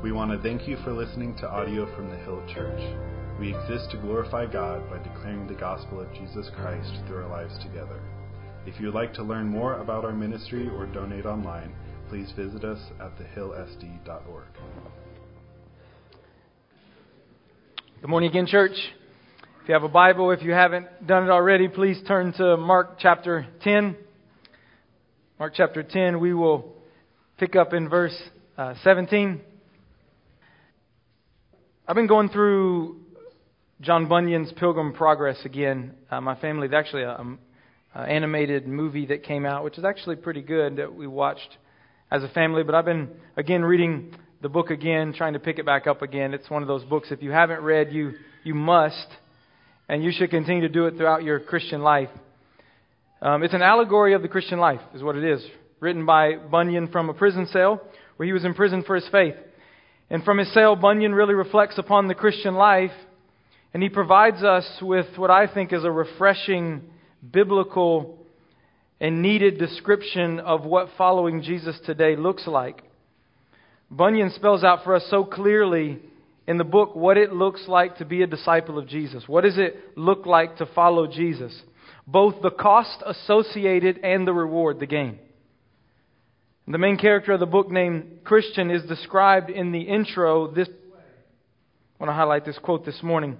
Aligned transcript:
We 0.00 0.12
want 0.12 0.30
to 0.30 0.38
thank 0.38 0.68
you 0.68 0.76
for 0.84 0.92
listening 0.92 1.34
to 1.38 1.50
audio 1.50 1.92
from 1.96 2.08
the 2.08 2.16
Hill 2.18 2.40
Church. 2.54 2.80
We 3.40 3.52
exist 3.52 3.90
to 3.90 3.96
glorify 3.96 4.46
God 4.46 4.88
by 4.88 5.02
declaring 5.02 5.48
the 5.48 5.54
gospel 5.54 6.00
of 6.00 6.14
Jesus 6.14 6.48
Christ 6.54 6.92
through 7.08 7.24
our 7.24 7.28
lives 7.28 7.58
together. 7.64 8.00
If 8.64 8.78
you 8.78 8.86
would 8.86 8.94
like 8.94 9.12
to 9.14 9.24
learn 9.24 9.48
more 9.48 9.80
about 9.80 10.04
our 10.04 10.12
ministry 10.12 10.68
or 10.68 10.86
donate 10.86 11.26
online, 11.26 11.74
please 12.08 12.30
visit 12.36 12.62
us 12.62 12.78
at 13.00 13.18
thehillsd.org. 13.18 14.46
Good 18.00 18.08
morning 18.08 18.30
again, 18.30 18.46
church. 18.46 18.76
If 19.62 19.68
you 19.68 19.74
have 19.74 19.82
a 19.82 19.88
Bible, 19.88 20.30
if 20.30 20.42
you 20.42 20.52
haven't 20.52 21.08
done 21.08 21.24
it 21.24 21.30
already, 21.30 21.66
please 21.66 22.00
turn 22.06 22.32
to 22.34 22.56
Mark 22.56 23.00
chapter 23.00 23.48
10. 23.64 23.96
Mark 25.40 25.54
chapter 25.56 25.82
10, 25.82 26.20
we 26.20 26.34
will 26.34 26.72
pick 27.36 27.56
up 27.56 27.72
in 27.72 27.88
verse 27.88 28.16
uh, 28.56 28.74
17. 28.84 29.40
I've 31.90 31.94
been 31.94 32.06
going 32.06 32.28
through 32.28 32.96
John 33.80 34.08
Bunyan's 34.08 34.52
Pilgrim 34.52 34.92
Progress 34.92 35.38
again. 35.46 35.94
Uh, 36.10 36.20
my 36.20 36.34
family, 36.38 36.68
actually 36.70 37.04
an 37.04 37.38
animated 37.94 38.68
movie 38.68 39.06
that 39.06 39.22
came 39.22 39.46
out, 39.46 39.64
which 39.64 39.78
is 39.78 39.86
actually 39.86 40.16
pretty 40.16 40.42
good 40.42 40.76
that 40.76 40.94
we 40.94 41.06
watched 41.06 41.48
as 42.10 42.22
a 42.22 42.28
family. 42.28 42.62
But 42.62 42.74
I've 42.74 42.84
been, 42.84 43.08
again, 43.38 43.64
reading 43.64 44.14
the 44.42 44.50
book 44.50 44.68
again, 44.68 45.14
trying 45.16 45.32
to 45.32 45.38
pick 45.38 45.58
it 45.58 45.64
back 45.64 45.86
up 45.86 46.02
again. 46.02 46.34
It's 46.34 46.50
one 46.50 46.60
of 46.60 46.68
those 46.68 46.84
books, 46.84 47.08
if 47.10 47.22
you 47.22 47.30
haven't 47.30 47.62
read, 47.62 47.90
you, 47.90 48.12
you 48.44 48.54
must, 48.54 49.06
and 49.88 50.04
you 50.04 50.12
should 50.12 50.28
continue 50.28 50.60
to 50.60 50.68
do 50.68 50.88
it 50.88 50.98
throughout 50.98 51.22
your 51.22 51.40
Christian 51.40 51.80
life. 51.80 52.10
Um, 53.22 53.42
it's 53.42 53.54
an 53.54 53.62
allegory 53.62 54.12
of 54.12 54.20
the 54.20 54.28
Christian 54.28 54.58
life, 54.58 54.82
is 54.94 55.02
what 55.02 55.16
it 55.16 55.24
is. 55.24 55.42
Written 55.80 56.04
by 56.04 56.36
Bunyan 56.36 56.88
from 56.88 57.08
a 57.08 57.14
prison 57.14 57.46
cell 57.50 57.80
where 58.18 58.26
he 58.26 58.34
was 58.34 58.44
imprisoned 58.44 58.84
for 58.84 58.94
his 58.94 59.08
faith. 59.10 59.36
And 60.10 60.24
from 60.24 60.38
his 60.38 60.52
cell, 60.54 60.74
Bunyan 60.74 61.14
really 61.14 61.34
reflects 61.34 61.78
upon 61.78 62.08
the 62.08 62.14
Christian 62.14 62.54
life, 62.54 62.92
and 63.74 63.82
he 63.82 63.88
provides 63.88 64.42
us 64.42 64.66
with 64.80 65.06
what 65.16 65.30
I 65.30 65.52
think 65.52 65.72
is 65.72 65.84
a 65.84 65.90
refreshing 65.90 66.82
biblical 67.30 68.18
and 69.00 69.22
needed 69.22 69.58
description 69.58 70.40
of 70.40 70.64
what 70.64 70.88
following 70.96 71.42
Jesus 71.42 71.78
today 71.84 72.16
looks 72.16 72.46
like. 72.46 72.82
Bunyan 73.90 74.30
spells 74.30 74.64
out 74.64 74.84
for 74.84 74.94
us 74.94 75.06
so 75.10 75.24
clearly 75.24 75.98
in 76.46 76.56
the 76.56 76.64
book 76.64 76.94
what 76.96 77.16
it 77.16 77.32
looks 77.32 77.64
like 77.68 77.98
to 77.98 78.04
be 78.04 78.22
a 78.22 78.26
disciple 78.26 78.78
of 78.78 78.88
Jesus. 78.88 79.24
What 79.26 79.44
does 79.44 79.58
it 79.58 79.96
look 79.96 80.26
like 80.26 80.56
to 80.56 80.66
follow 80.66 81.06
Jesus? 81.06 81.62
Both 82.06 82.42
the 82.42 82.50
cost 82.50 83.02
associated 83.04 83.98
and 84.02 84.26
the 84.26 84.32
reward, 84.32 84.80
the 84.80 84.86
gain. 84.86 85.18
The 86.70 86.76
main 86.76 86.98
character 86.98 87.32
of 87.32 87.40
the 87.40 87.46
book, 87.46 87.70
named 87.70 88.24
Christian, 88.24 88.70
is 88.70 88.82
described 88.82 89.48
in 89.48 89.72
the 89.72 89.80
intro 89.80 90.48
this 90.48 90.68
way. 90.68 90.74
I 90.98 92.04
want 92.04 92.10
to 92.10 92.14
highlight 92.14 92.44
this 92.44 92.58
quote 92.58 92.84
this 92.84 93.02
morning. 93.02 93.38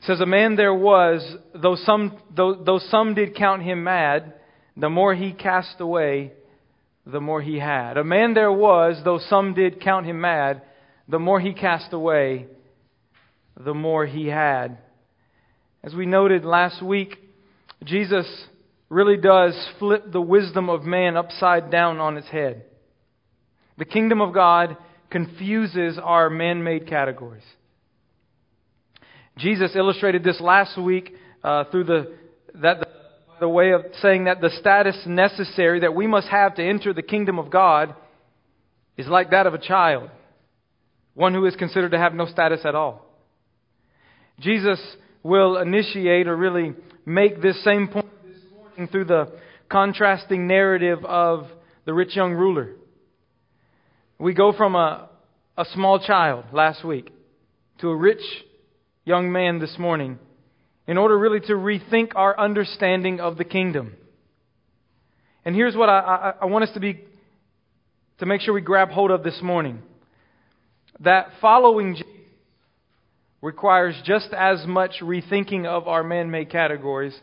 It 0.00 0.06
says, 0.06 0.20
A 0.20 0.26
man 0.26 0.56
there 0.56 0.72
was, 0.72 1.20
though 1.54 1.76
some, 1.76 2.16
though, 2.34 2.54
though 2.54 2.78
some 2.78 3.12
did 3.14 3.36
count 3.36 3.62
him 3.62 3.84
mad, 3.84 4.32
the 4.78 4.88
more 4.88 5.14
he 5.14 5.34
cast 5.34 5.78
away, 5.78 6.32
the 7.04 7.20
more 7.20 7.42
he 7.42 7.58
had. 7.58 7.98
A 7.98 8.04
man 8.04 8.32
there 8.32 8.52
was, 8.52 8.98
though 9.04 9.20
some 9.28 9.52
did 9.52 9.78
count 9.78 10.06
him 10.06 10.22
mad, 10.22 10.62
the 11.06 11.18
more 11.18 11.38
he 11.38 11.52
cast 11.52 11.92
away, 11.92 12.46
the 13.62 13.74
more 13.74 14.06
he 14.06 14.28
had. 14.28 14.78
As 15.84 15.94
we 15.94 16.06
noted 16.06 16.46
last 16.46 16.80
week, 16.80 17.18
Jesus 17.84 18.26
really 18.88 19.16
does 19.16 19.54
flip 19.78 20.10
the 20.10 20.20
wisdom 20.20 20.70
of 20.70 20.84
man 20.84 21.16
upside 21.16 21.70
down 21.70 21.98
on 21.98 22.16
its 22.16 22.28
head. 22.28 22.64
The 23.76 23.84
kingdom 23.84 24.20
of 24.20 24.32
God 24.32 24.76
confuses 25.10 25.98
our 26.02 26.30
man 26.30 26.64
made 26.64 26.86
categories. 26.86 27.44
Jesus 29.36 29.76
illustrated 29.76 30.24
this 30.24 30.40
last 30.40 30.80
week 30.80 31.14
uh, 31.44 31.64
through 31.70 31.84
the, 31.84 32.12
that, 32.54 32.80
the, 32.80 32.88
the 33.40 33.48
way 33.48 33.70
of 33.72 33.82
saying 34.00 34.24
that 34.24 34.40
the 34.40 34.50
status 34.58 34.96
necessary 35.06 35.80
that 35.80 35.94
we 35.94 36.06
must 36.06 36.28
have 36.28 36.56
to 36.56 36.64
enter 36.64 36.92
the 36.92 37.02
kingdom 37.02 37.38
of 37.38 37.50
God 37.50 37.94
is 38.96 39.06
like 39.06 39.30
that 39.30 39.46
of 39.46 39.54
a 39.54 39.58
child, 39.58 40.10
one 41.14 41.34
who 41.34 41.46
is 41.46 41.54
considered 41.54 41.92
to 41.92 41.98
have 41.98 42.14
no 42.14 42.26
status 42.26 42.60
at 42.64 42.74
all. 42.74 43.06
Jesus 44.40 44.80
will 45.22 45.56
initiate 45.58 46.26
or 46.26 46.36
really 46.36 46.74
make 47.06 47.40
this 47.40 47.62
same 47.62 47.88
point 47.88 48.06
through 48.86 49.06
the 49.06 49.32
contrasting 49.68 50.46
narrative 50.46 51.04
of 51.04 51.48
the 51.84 51.92
rich 51.92 52.14
young 52.14 52.34
ruler. 52.34 52.74
We 54.18 54.34
go 54.34 54.52
from 54.52 54.76
a, 54.76 55.08
a 55.56 55.64
small 55.74 55.98
child 55.98 56.44
last 56.52 56.84
week 56.84 57.10
to 57.80 57.88
a 57.88 57.96
rich 57.96 58.22
young 59.04 59.32
man 59.32 59.58
this 59.58 59.76
morning 59.78 60.18
in 60.86 60.96
order 60.96 61.18
really 61.18 61.40
to 61.40 61.52
rethink 61.54 62.12
our 62.14 62.38
understanding 62.38 63.20
of 63.20 63.36
the 63.36 63.44
kingdom. 63.44 63.94
And 65.44 65.54
here's 65.54 65.76
what 65.76 65.88
I, 65.88 65.98
I, 65.98 66.34
I 66.42 66.44
want 66.46 66.64
us 66.64 66.74
to 66.74 66.80
be 66.80 67.00
to 68.18 68.26
make 68.26 68.40
sure 68.40 68.52
we 68.52 68.60
grab 68.60 68.90
hold 68.90 69.10
of 69.10 69.22
this 69.22 69.40
morning. 69.42 69.82
That 71.00 71.28
following 71.40 71.94
Jesus 71.94 72.06
requires 73.40 73.94
just 74.04 74.30
as 74.32 74.66
much 74.66 74.96
rethinking 75.00 75.64
of 75.64 75.86
our 75.86 76.02
man 76.02 76.30
made 76.30 76.50
categories 76.50 77.14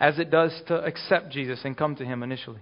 as 0.00 0.18
it 0.18 0.30
does 0.30 0.58
to 0.68 0.82
accept 0.82 1.30
Jesus 1.30 1.60
and 1.64 1.76
come 1.76 1.94
to 1.96 2.04
Him 2.04 2.22
initially. 2.22 2.60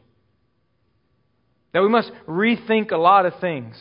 That 1.72 1.82
we 1.82 1.88
must 1.88 2.10
rethink 2.26 2.90
a 2.90 2.96
lot 2.96 3.26
of 3.26 3.34
things 3.40 3.76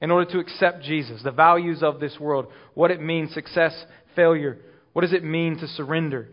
in 0.00 0.10
order 0.10 0.30
to 0.32 0.38
accept 0.38 0.82
Jesus, 0.82 1.22
the 1.22 1.30
values 1.30 1.82
of 1.82 2.00
this 2.00 2.18
world, 2.18 2.46
what 2.74 2.90
it 2.90 3.00
means, 3.00 3.32
success, 3.32 3.72
failure, 4.16 4.58
what 4.92 5.02
does 5.02 5.12
it 5.12 5.22
mean 5.22 5.58
to 5.58 5.68
surrender. 5.68 6.28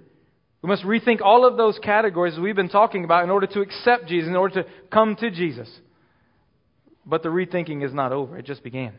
We 0.62 0.69
must 0.69 0.84
rethink 0.84 1.22
all 1.22 1.45
of 1.45 1.57
those 1.57 1.79
categories 1.84 2.38
we've 2.40 2.56
been 2.56 2.69
talking 2.69 3.03
about 3.03 3.23
in 3.23 3.29
order 3.29 3.47
to 3.47 3.61
accept 3.61 4.07
Jesus, 4.07 4.28
in 4.28 4.35
order 4.35 4.63
to 4.63 4.69
come 4.91 5.16
to 5.17 5.29
Jesus. 5.29 5.69
But 7.06 7.23
the 7.23 7.29
rethinking 7.29 7.85
is 7.85 7.94
not 7.94 8.11
over, 8.11 8.38
it 8.38 8.46
just 8.46 8.63
began. 8.63 8.94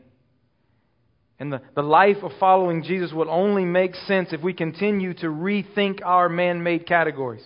And 1.39 1.53
the, 1.53 1.63
the 1.75 1.83
life 1.83 2.19
of 2.23 2.33
following 2.39 2.83
Jesus 2.83 3.13
will 3.13 3.31
only 3.31 3.65
make 3.65 3.95
sense 3.95 4.29
if 4.33 4.43
we 4.43 4.53
continue 4.53 5.15
to 5.15 5.27
rethink 5.27 6.01
our 6.05 6.29
man 6.29 6.63
made 6.63 6.87
categories. 6.87 7.43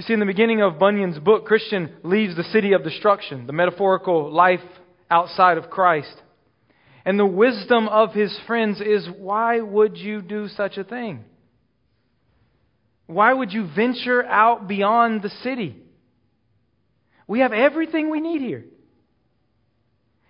You 0.00 0.04
see, 0.06 0.14
in 0.14 0.20
the 0.20 0.24
beginning 0.24 0.62
of 0.62 0.78
Bunyan's 0.78 1.18
book, 1.18 1.44
Christian 1.44 1.92
leaves 2.02 2.34
the 2.34 2.42
city 2.44 2.72
of 2.72 2.82
destruction, 2.82 3.46
the 3.46 3.52
metaphorical 3.52 4.32
life 4.32 4.62
outside 5.10 5.58
of 5.58 5.68
Christ. 5.68 6.14
And 7.04 7.18
the 7.18 7.26
wisdom 7.26 7.86
of 7.86 8.14
his 8.14 8.34
friends 8.46 8.80
is 8.80 9.06
why 9.18 9.60
would 9.60 9.98
you 9.98 10.22
do 10.22 10.48
such 10.48 10.78
a 10.78 10.84
thing? 10.84 11.26
Why 13.08 13.30
would 13.30 13.52
you 13.52 13.68
venture 13.76 14.24
out 14.24 14.66
beyond 14.66 15.20
the 15.20 15.28
city? 15.28 15.76
We 17.26 17.40
have 17.40 17.52
everything 17.52 18.08
we 18.08 18.22
need 18.22 18.40
here. 18.40 18.64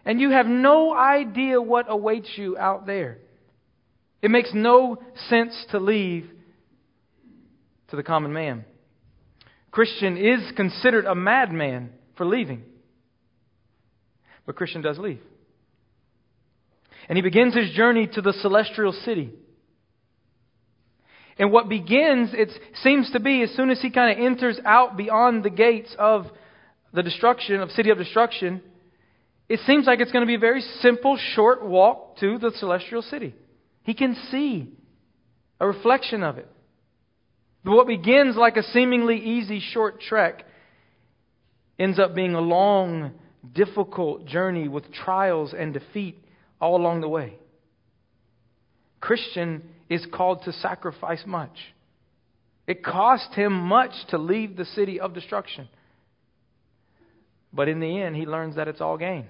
And 0.05 0.21
you 0.21 0.31
have 0.31 0.47
no 0.47 0.93
idea 0.93 1.63
what 1.63 1.87
awaits 1.89 2.31
you 2.35 2.59
out 2.59 2.87
there. 2.87 3.19
It 4.21 4.33
makes 4.33 4.51
no 4.53 5.01
sense 5.29 5.55
to 5.71 5.79
leave 5.79 6.29
to 7.91 7.95
the 7.95 8.03
common 8.03 8.33
man. 8.33 8.65
Christian 9.71 10.17
is 10.17 10.53
considered 10.57 11.05
a 11.05 11.15
madman 11.15 11.91
for 12.17 12.27
leaving. 12.27 12.63
But 14.47 14.57
Christian 14.57 14.83
does 14.83 14.99
leave. 14.99 15.21
And 17.09 17.17
he 17.17 17.23
begins 17.23 17.55
his 17.55 17.71
journey 17.71 18.09
to 18.15 18.21
the 18.21 18.33
celestial 18.33 18.93
city. 18.93 19.31
And 21.39 21.51
what 21.53 21.69
begins, 21.69 22.31
it 22.33 22.51
seems 22.83 23.11
to 23.13 23.21
be, 23.21 23.43
as 23.43 23.51
soon 23.57 23.71
as 23.71 23.81
he 23.81 23.91
kind 23.91 24.13
of 24.19 24.25
enters 24.25 24.61
out 24.65 24.97
beyond 24.97 25.43
the 25.43 25.51
gates 25.51 25.95
of 25.99 26.27
the 26.93 27.03
destruction, 27.03 27.61
of 27.61 27.71
city 27.71 27.91
of 27.91 27.99
destruction, 27.99 28.61
it 29.49 29.61
seems 29.67 29.87
like 29.87 30.01
it's 30.01 30.13
going 30.13 30.23
to 30.23 30.27
be 30.27 30.35
a 30.35 30.39
very 30.39 30.61
simple, 30.81 31.19
short 31.35 31.65
walk 31.65 32.19
to 32.19 32.39
the 32.39 32.53
celestial 32.57 33.03
city. 33.03 33.35
He 33.85 33.95
can 33.95 34.17
see 34.31 34.73
a 35.59 35.67
reflection 35.67 36.23
of 36.23 36.39
it. 36.39 36.49
But 37.65 37.73
what 37.73 37.87
begins 37.87 38.37
like 38.37 38.57
a 38.57 38.63
seemingly 38.63 39.19
easy 39.19 39.61
short 39.61 40.01
trek 40.01 40.45
ends 41.79 41.99
up 41.99 42.15
being 42.15 42.35
a 42.35 42.41
long, 42.41 43.13
difficult 43.53 44.27
journey 44.27 44.69
with 44.69 44.93
trials 44.93 45.55
and 45.57 45.73
defeat 45.73 46.23
all 46.61 46.77
along 46.77 47.01
the 47.01 47.09
way. 47.09 47.35
Christian 49.01 49.63
is 49.89 50.07
called 50.13 50.43
to 50.45 50.53
sacrifice 50.53 51.23
much. 51.27 51.57
It 52.67 52.85
cost 52.85 53.35
him 53.35 53.53
much 53.53 53.93
to 54.11 54.19
leave 54.19 54.57
the 54.57 54.65
city 54.65 55.01
of 55.01 55.15
destruction. 55.15 55.69
But 57.53 57.69
in 57.69 57.81
the 57.81 58.01
end, 58.01 58.15
he 58.15 58.27
learns 58.27 58.57
that 58.57 58.69
it's 58.69 58.81
all 58.81 58.97
gain. 58.97 59.27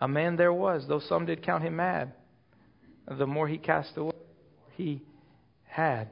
A 0.00 0.08
man 0.08 0.36
there 0.36 0.52
was, 0.52 0.86
though 0.88 1.00
some 1.00 1.26
did 1.26 1.44
count 1.44 1.62
him 1.62 1.76
mad. 1.76 2.12
The 3.06 3.26
more 3.26 3.48
he 3.48 3.58
cast 3.58 3.96
away, 3.96 4.14
he 4.76 5.02
had. 5.70 6.08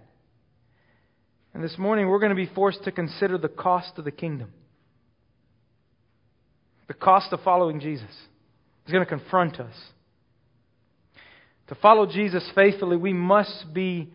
And 1.55 1.62
this 1.62 1.76
morning 1.78 2.08
we're 2.08 2.20
going 2.20 2.31
to 2.31 2.37
be 2.37 2.50
forced 2.55 2.84
to 2.84 2.93
consider 2.93 3.38
the 3.38 3.49
cost 3.49 3.99
of 3.99 4.05
the 4.05 4.10
kingdom. 4.10 4.52
The 6.87 6.94
cost 6.94 7.32
of 7.32 7.40
following 7.43 7.81
Jesus. 7.81 8.14
He's 8.84 8.93
going 8.93 9.05
to 9.05 9.08
confront 9.08 9.60
us. 9.60 9.75
To 11.69 11.75
follow 11.75 12.06
Jesus 12.06 12.49
faithfully, 12.55 12.96
we 12.96 13.12
must 13.12 13.75
be 13.75 14.10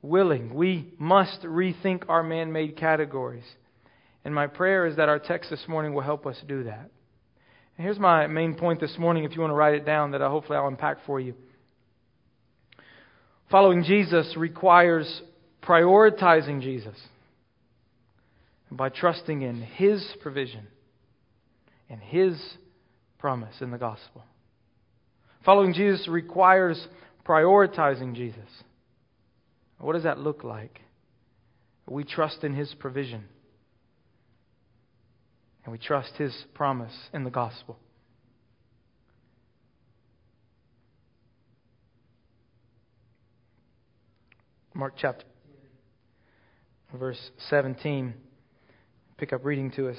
willing. 0.00 0.54
We 0.54 0.94
must 0.98 1.42
rethink 1.42 2.04
our 2.08 2.22
man 2.22 2.52
made 2.52 2.76
categories. 2.76 3.44
And 4.24 4.34
my 4.34 4.46
prayer 4.46 4.86
is 4.86 4.96
that 4.96 5.08
our 5.08 5.18
text 5.18 5.50
this 5.50 5.64
morning 5.68 5.92
will 5.92 6.02
help 6.02 6.26
us 6.26 6.36
do 6.48 6.64
that. 6.64 6.90
And 7.76 7.84
here's 7.84 7.98
my 7.98 8.26
main 8.26 8.54
point 8.54 8.80
this 8.80 8.96
morning, 8.98 9.24
if 9.24 9.34
you 9.34 9.42
want 9.42 9.50
to 9.50 9.56
write 9.56 9.74
it 9.74 9.84
down, 9.84 10.12
that 10.12 10.22
I 10.22 10.28
hopefully 10.28 10.56
I'll 10.56 10.68
unpack 10.68 11.04
for 11.04 11.20
you. 11.20 11.34
Following 13.50 13.84
Jesus 13.84 14.34
requires 14.36 15.22
prioritizing 15.62 16.60
Jesus 16.60 16.96
by 18.70 18.88
trusting 18.88 19.42
in 19.42 19.62
His 19.62 20.04
provision 20.20 20.66
and 21.88 22.00
His 22.00 22.40
promise 23.18 23.54
in 23.60 23.70
the 23.70 23.78
gospel. 23.78 24.24
Following 25.44 25.74
Jesus 25.74 26.08
requires 26.08 26.88
prioritizing 27.24 28.14
Jesus. 28.16 28.48
What 29.78 29.92
does 29.92 30.02
that 30.02 30.18
look 30.18 30.42
like? 30.42 30.80
We 31.88 32.02
trust 32.02 32.42
in 32.42 32.54
His 32.54 32.74
provision. 32.74 33.24
And 35.64 35.72
we 35.72 35.78
trust 35.78 36.14
His 36.16 36.34
promise 36.54 36.94
in 37.12 37.22
the 37.22 37.30
gospel. 37.30 37.78
Mark 44.76 44.92
chapter 44.98 45.24
verse 46.92 47.30
17. 47.48 48.12
Pick 49.16 49.32
up 49.32 49.42
reading 49.42 49.70
to 49.72 49.88
us. 49.88 49.96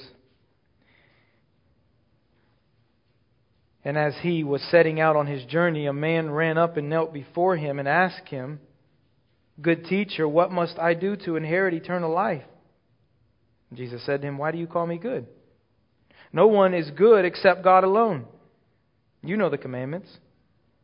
And 3.84 3.98
as 3.98 4.14
he 4.22 4.44
was 4.44 4.62
setting 4.70 5.00
out 5.00 5.16
on 5.16 5.26
his 5.26 5.44
journey, 5.46 5.86
a 5.86 5.92
man 5.92 6.30
ran 6.30 6.58
up 6.58 6.76
and 6.76 6.88
knelt 6.88 7.12
before 7.12 7.56
him 7.56 7.80
and 7.80 7.88
asked 7.88 8.28
him, 8.28 8.60
Good 9.60 9.86
teacher, 9.86 10.28
what 10.28 10.52
must 10.52 10.78
I 10.78 10.94
do 10.94 11.16
to 11.24 11.34
inherit 11.34 11.74
eternal 11.74 12.12
life? 12.12 12.44
Jesus 13.74 14.06
said 14.06 14.20
to 14.20 14.28
him, 14.28 14.38
Why 14.38 14.52
do 14.52 14.58
you 14.58 14.68
call 14.68 14.86
me 14.86 14.98
good? 14.98 15.26
No 16.32 16.46
one 16.46 16.72
is 16.72 16.88
good 16.92 17.24
except 17.24 17.64
God 17.64 17.82
alone. 17.82 18.26
You 19.24 19.36
know 19.36 19.50
the 19.50 19.58
commandments. 19.58 20.08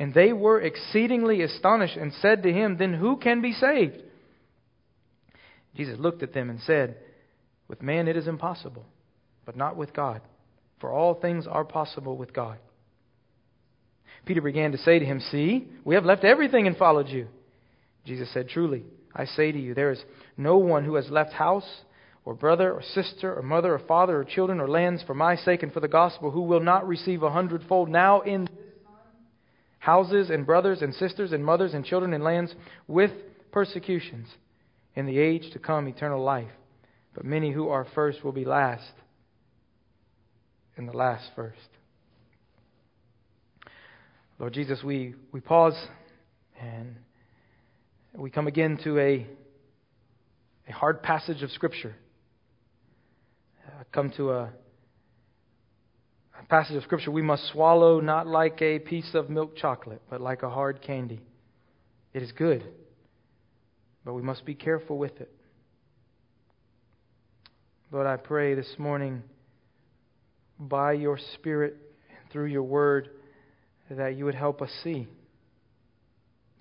And 0.00 0.14
they 0.14 0.32
were 0.32 0.58
exceedingly 0.58 1.42
astonished 1.42 1.98
and 1.98 2.10
said 2.22 2.42
to 2.42 2.52
him, 2.52 2.78
Then 2.78 2.94
who 2.94 3.18
can 3.18 3.42
be 3.42 3.52
saved? 3.52 3.98
Jesus 5.76 5.98
looked 6.00 6.22
at 6.22 6.32
them 6.32 6.48
and 6.48 6.58
said, 6.62 6.96
With 7.68 7.82
man 7.82 8.08
it 8.08 8.16
is 8.16 8.26
impossible, 8.26 8.86
but 9.44 9.56
not 9.56 9.76
with 9.76 9.92
God, 9.92 10.22
for 10.80 10.90
all 10.90 11.14
things 11.14 11.46
are 11.46 11.66
possible 11.66 12.16
with 12.16 12.32
God. 12.32 12.56
Peter 14.24 14.40
began 14.40 14.72
to 14.72 14.78
say 14.78 14.98
to 14.98 15.04
him, 15.04 15.20
See, 15.20 15.68
we 15.84 15.96
have 15.96 16.06
left 16.06 16.24
everything 16.24 16.66
and 16.66 16.78
followed 16.78 17.08
you. 17.08 17.28
Jesus 18.06 18.32
said, 18.32 18.48
Truly, 18.48 18.84
I 19.14 19.26
say 19.26 19.52
to 19.52 19.60
you, 19.60 19.74
there 19.74 19.92
is 19.92 20.02
no 20.38 20.56
one 20.56 20.86
who 20.86 20.94
has 20.94 21.10
left 21.10 21.34
house, 21.34 21.68
or 22.24 22.32
brother, 22.32 22.72
or 22.72 22.82
sister, 22.82 23.38
or 23.38 23.42
mother, 23.42 23.74
or 23.74 23.80
father, 23.80 24.20
or 24.20 24.24
children, 24.24 24.60
or 24.60 24.68
lands 24.68 25.02
for 25.06 25.14
my 25.14 25.36
sake 25.36 25.62
and 25.62 25.74
for 25.74 25.80
the 25.80 25.88
gospel, 25.88 26.30
who 26.30 26.40
will 26.40 26.60
not 26.60 26.88
receive 26.88 27.22
a 27.22 27.30
hundredfold 27.30 27.90
now 27.90 28.22
in 28.22 28.48
houses, 29.80 30.30
and 30.30 30.46
brothers, 30.46 30.82
and 30.82 30.94
sisters, 30.94 31.32
and 31.32 31.44
mothers, 31.44 31.74
and 31.74 31.84
children, 31.84 32.14
and 32.14 32.22
lands 32.22 32.54
with 32.86 33.10
persecutions, 33.50 34.28
in 34.94 35.06
the 35.06 35.18
age 35.18 35.50
to 35.52 35.58
come 35.58 35.88
eternal 35.88 36.22
life. 36.22 36.50
But 37.14 37.24
many 37.24 37.50
who 37.50 37.68
are 37.68 37.86
first 37.94 38.22
will 38.22 38.32
be 38.32 38.44
last, 38.44 38.92
and 40.76 40.88
the 40.88 40.96
last 40.96 41.24
first. 41.34 41.58
Lord 44.38 44.54
Jesus, 44.54 44.82
we, 44.82 45.14
we 45.32 45.40
pause 45.40 45.76
and 46.58 46.96
we 48.14 48.30
come 48.30 48.46
again 48.46 48.78
to 48.84 48.98
a, 48.98 49.26
a 50.68 50.72
hard 50.72 51.02
passage 51.02 51.42
of 51.42 51.50
Scripture. 51.50 51.94
Uh, 53.66 53.84
come 53.92 54.10
to 54.16 54.30
a, 54.30 54.42
a 54.44 54.50
passage 56.48 56.76
of 56.76 56.82
Scripture 56.82 57.10
we 57.10 57.22
must 57.22 57.46
swallow 57.48 58.00
not 58.00 58.26
like 58.26 58.60
a 58.62 58.78
piece 58.78 59.14
of 59.14 59.30
milk 59.30 59.56
chocolate, 59.56 60.02
but 60.08 60.20
like 60.20 60.42
a 60.42 60.50
hard 60.50 60.82
candy. 60.82 61.20
It 62.12 62.22
is 62.22 62.32
good, 62.32 62.64
but 64.04 64.14
we 64.14 64.22
must 64.22 64.44
be 64.44 64.54
careful 64.54 64.98
with 64.98 65.20
it. 65.20 65.30
Lord, 67.92 68.06
I 68.06 68.16
pray 68.16 68.54
this 68.54 68.72
morning 68.78 69.22
by 70.58 70.92
your 70.92 71.18
Spirit 71.34 71.76
and 72.08 72.30
through 72.30 72.46
your 72.46 72.62
word 72.62 73.10
that 73.90 74.16
you 74.16 74.24
would 74.24 74.34
help 74.34 74.62
us 74.62 74.70
see. 74.84 74.90
You 74.90 75.08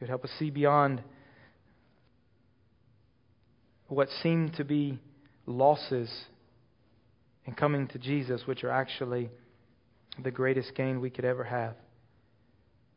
would 0.01 0.09
help 0.09 0.23
us 0.23 0.31
see 0.39 0.49
beyond 0.49 1.03
what 3.87 4.07
seem 4.23 4.51
to 4.57 4.63
be 4.63 4.99
losses 5.45 6.09
in 7.45 7.53
coming 7.53 7.87
to 7.87 7.99
Jesus, 7.99 8.43
which 8.45 8.63
are 8.63 8.69
actually 8.69 9.29
the 10.21 10.31
greatest 10.31 10.75
gain 10.75 10.99
we 10.99 11.09
could 11.09 11.25
ever 11.25 11.43
have. 11.43 11.75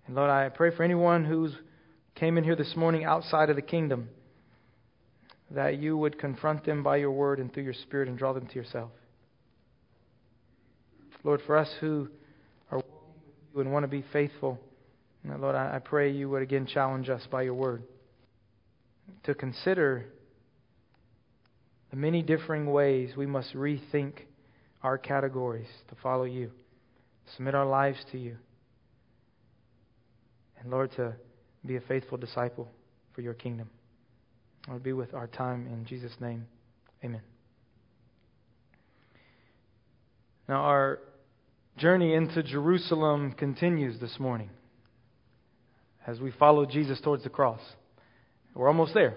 And 0.06 0.16
Lord, 0.16 0.30
I 0.30 0.48
pray 0.48 0.74
for 0.74 0.82
anyone 0.82 1.24
who 1.24 1.50
came 2.14 2.38
in 2.38 2.44
here 2.44 2.56
this 2.56 2.74
morning 2.76 3.04
outside 3.04 3.50
of 3.50 3.56
the 3.56 3.62
kingdom 3.62 4.08
that 5.50 5.78
you 5.78 5.96
would 5.96 6.18
confront 6.18 6.64
them 6.64 6.82
by 6.82 6.96
your 6.96 7.12
word 7.12 7.38
and 7.38 7.52
through 7.52 7.64
your 7.64 7.74
spirit 7.74 8.08
and 8.08 8.18
draw 8.18 8.32
them 8.32 8.46
to 8.46 8.54
yourself. 8.54 8.90
Lord, 11.24 11.40
for 11.46 11.56
us 11.56 11.70
who 11.80 12.08
are 12.70 12.78
walking 12.78 13.22
with 13.26 13.54
you 13.54 13.60
and 13.60 13.72
want 13.72 13.84
to 13.84 13.88
be 13.88 14.04
faithful, 14.12 14.58
Lord, 15.24 15.54
I 15.54 15.78
pray 15.78 16.10
you 16.10 16.28
would 16.30 16.42
again 16.42 16.66
challenge 16.66 17.08
us 17.08 17.22
by 17.30 17.42
your 17.42 17.54
word 17.54 17.84
to 19.24 19.34
consider 19.34 20.06
the 21.90 21.96
many 21.96 22.22
differing 22.22 22.66
ways 22.66 23.16
we 23.16 23.26
must 23.26 23.54
rethink 23.54 24.14
our 24.82 24.98
categories 24.98 25.68
to 25.90 25.94
follow 26.02 26.24
you, 26.24 26.50
submit 27.34 27.54
our 27.54 27.66
lives 27.66 27.98
to 28.12 28.18
you, 28.18 28.36
and 30.60 30.70
Lord, 30.70 30.92
to 30.96 31.14
be 31.64 31.76
a 31.76 31.80
faithful 31.80 32.18
disciple 32.18 32.68
for 33.14 33.20
your 33.20 33.34
kingdom. 33.34 33.68
Lord, 34.68 34.82
be 34.82 34.92
with 34.92 35.14
our 35.14 35.26
time 35.26 35.66
in 35.66 35.84
Jesus' 35.84 36.12
name. 36.20 36.46
Amen. 37.04 37.22
Now, 40.48 40.62
our 40.62 40.98
journey 41.76 42.14
into 42.14 42.42
Jerusalem 42.42 43.32
continues 43.32 43.98
this 44.00 44.18
morning 44.18 44.50
as 46.06 46.20
we 46.20 46.30
follow 46.32 46.66
Jesus 46.66 47.00
towards 47.00 47.22
the 47.22 47.30
cross. 47.30 47.60
We're 48.54 48.68
almost 48.68 48.94
there. 48.94 49.16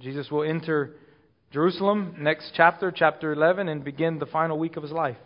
Jesus 0.00 0.30
will 0.30 0.44
enter 0.44 0.96
Jerusalem, 1.50 2.16
next 2.18 2.52
chapter, 2.54 2.92
chapter 2.94 3.32
11, 3.32 3.68
and 3.68 3.82
begin 3.82 4.18
the 4.18 4.26
final 4.26 4.58
week 4.58 4.76
of 4.76 4.82
his 4.82 4.92
life. 4.92 5.16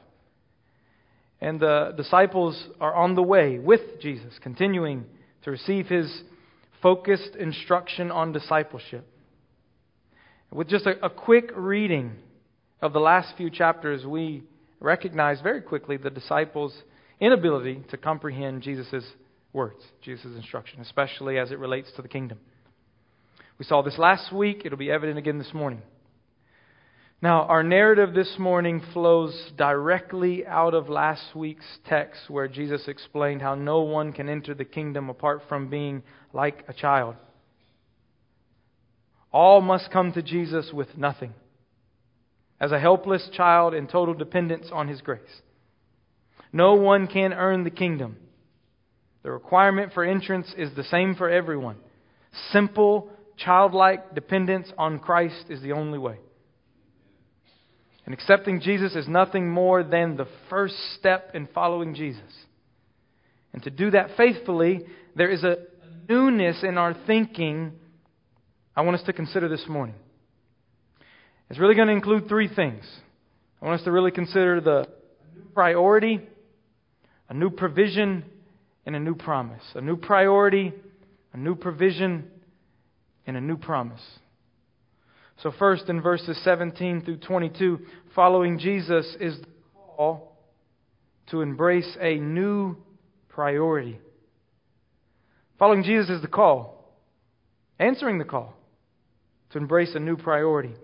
And 1.43 1.59
the 1.59 1.93
disciples 1.97 2.69
are 2.81 2.95
on 2.95 3.17
the 3.17 3.23
way 3.23 3.59
with 3.59 4.01
Jesus, 4.01 4.33
continuing 4.41 5.05
to 5.43 5.51
receive 5.51 5.89
his 5.89 6.23
focused 6.81 7.35
instruction 7.35 8.13
on 8.13 8.31
discipleship. 8.31 9.05
With 10.53 10.69
just 10.69 10.87
a, 10.87 11.05
a 11.05 11.11
quick 11.11 11.51
reading 11.57 12.13
of 12.81 12.93
the 12.93 13.01
last 13.01 13.37
few 13.37 13.51
chapters, 13.51 14.07
we 14.07 14.45
recognize 14.79 15.41
very 15.41 15.61
quickly 15.61 15.97
the 15.97 16.11
disciples' 16.11 16.81
inability 17.19 17.83
to 17.91 17.97
comprehend 17.97 18.63
Jesus' 18.63 19.05
words, 19.53 19.83
Jesus' 20.01 20.37
instruction, 20.37 20.81
especially 20.81 21.39
as 21.39 21.51
it 21.51 21.59
relates 21.59 21.91
to 21.97 22.03
the 22.03 22.09
kingdom. 22.09 22.39
We 23.59 23.65
saw 23.65 23.83
this 23.83 23.99
last 23.99 24.33
week, 24.33 24.63
it'll 24.65 24.79
be 24.79 24.93
evident 24.93 25.19
again 25.19 25.39
this 25.39 25.53
morning. 25.53 25.83
Now, 27.23 27.43
our 27.45 27.62
narrative 27.62 28.14
this 28.14 28.35
morning 28.37 28.83
flows 28.93 29.52
directly 29.57 30.45
out 30.45 30.75
of 30.75 30.88
last 30.88 31.37
week's 31.37 31.79
text 31.88 32.29
where 32.29 32.49
Jesus 32.49 32.88
explained 32.88 33.43
how 33.43 33.55
no 33.55 33.83
one 33.83 34.12
can 34.12 34.29
enter 34.29 34.55
the 34.55 34.64
kingdom 34.64 35.09
apart 35.09 35.43
from 35.49 35.71
being 35.71 36.02
like 36.33 36.64
a 36.67 36.73
child. 36.73 37.14
All 39.31 39.61
must 39.61 39.93
come 39.93 40.12
to 40.14 40.23
Jesus 40.23 40.73
with 40.75 40.99
nothing, 40.99 41.33
as 42.61 42.73
a 42.73 42.81
helpless 42.81 43.31
child 43.33 43.73
in 43.73 43.87
total 43.87 44.14
dependence 44.14 44.67
on 44.73 44.88
His 44.88 45.00
grace. 45.00 45.43
No 46.52 46.75
one 46.75 47.07
can 47.07 47.33
earn 47.33 47.62
the 47.62 47.71
kingdom. 47.71 48.17
The 49.23 49.31
requirement 49.31 49.93
for 49.93 50.02
entrance 50.02 50.52
is 50.59 50.75
the 50.75 50.83
same 50.83 51.14
for 51.14 51.31
everyone. 51.31 51.76
Simple, 52.50 53.11
childlike 53.37 54.12
dependence 54.12 54.73
on 54.76 54.99
Christ 54.99 55.45
is 55.50 55.62
the 55.62 55.71
only 55.71 56.00
way. 56.00 56.19
And 58.04 58.14
accepting 58.14 58.61
Jesus 58.61 58.94
is 58.97 59.06
nothing 59.06 59.49
more 59.50 59.85
than 59.85 60.16
the 60.16 60.26
first 60.50 60.75
step 60.99 61.30
in 61.35 61.47
following 61.54 61.94
Jesus. 61.94 62.21
And 63.52 63.62
to 63.62 63.71
do 63.71 63.90
that 63.90 64.16
faithfully, 64.16 64.85
there 65.14 65.30
is 65.30 65.44
a 65.44 65.59
newness 66.09 66.62
in 66.62 66.78
our 66.78 66.94
thinking 67.06 67.73
I 68.75 68.80
want 68.80 68.97
us 68.97 69.06
to 69.06 69.12
consider 69.12 69.49
this 69.49 69.64
morning. 69.68 69.94
It's 71.50 71.59
really 71.59 71.75
going 71.75 71.88
to 71.88 71.94
include 71.94 72.28
three 72.28 72.49
things. 72.49 72.85
I 73.61 73.66
want 73.66 73.80
us 73.80 73.85
to 73.85 73.92
really 73.92 74.11
consider 74.11 74.61
the 74.61 74.88
new 75.37 75.44
priority, 75.52 76.21
a 77.28 77.35
new 77.35 77.50
provision, 77.50 78.25
and 78.87 78.97
a 78.97 78.99
new 78.99 79.14
promise. 79.14 79.62
A 79.75 79.82
new 79.82 79.97
priority, 79.97 80.73
a 81.35 81.37
new 81.37 81.54
provision, 81.54 82.30
and 83.26 83.37
a 83.37 83.40
new 83.40 83.59
promise. 83.59 84.00
So, 85.43 85.51
first 85.59 85.89
in 85.89 86.01
verses 86.01 86.39
17 86.45 87.03
through 87.05 87.17
22, 87.17 87.81
following 88.15 88.61
Jesus 88.61 89.17
is 89.19 89.41
the 89.41 89.47
call 89.75 90.39
to 91.31 91.41
embrace 91.41 91.97
a 92.01 92.15
new 92.15 92.77
priority. 93.29 93.99
Following 95.59 95.83
Jesus 95.83 96.11
is 96.11 96.23
the 96.23 96.29
call, 96.29 96.95
answering 97.81 98.19
the 98.19 98.25
call 98.25 98.55
to 99.51 99.59
embrace 99.59 99.97
a 99.97 99.99
new 99.99 100.17
priority. 100.17 100.75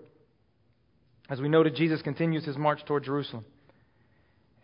As 1.29 1.39
we 1.39 1.47
noted, 1.47 1.75
Jesus 1.75 2.01
continues 2.01 2.43
his 2.43 2.57
march 2.57 2.83
toward 2.85 3.05
Jerusalem. 3.05 3.45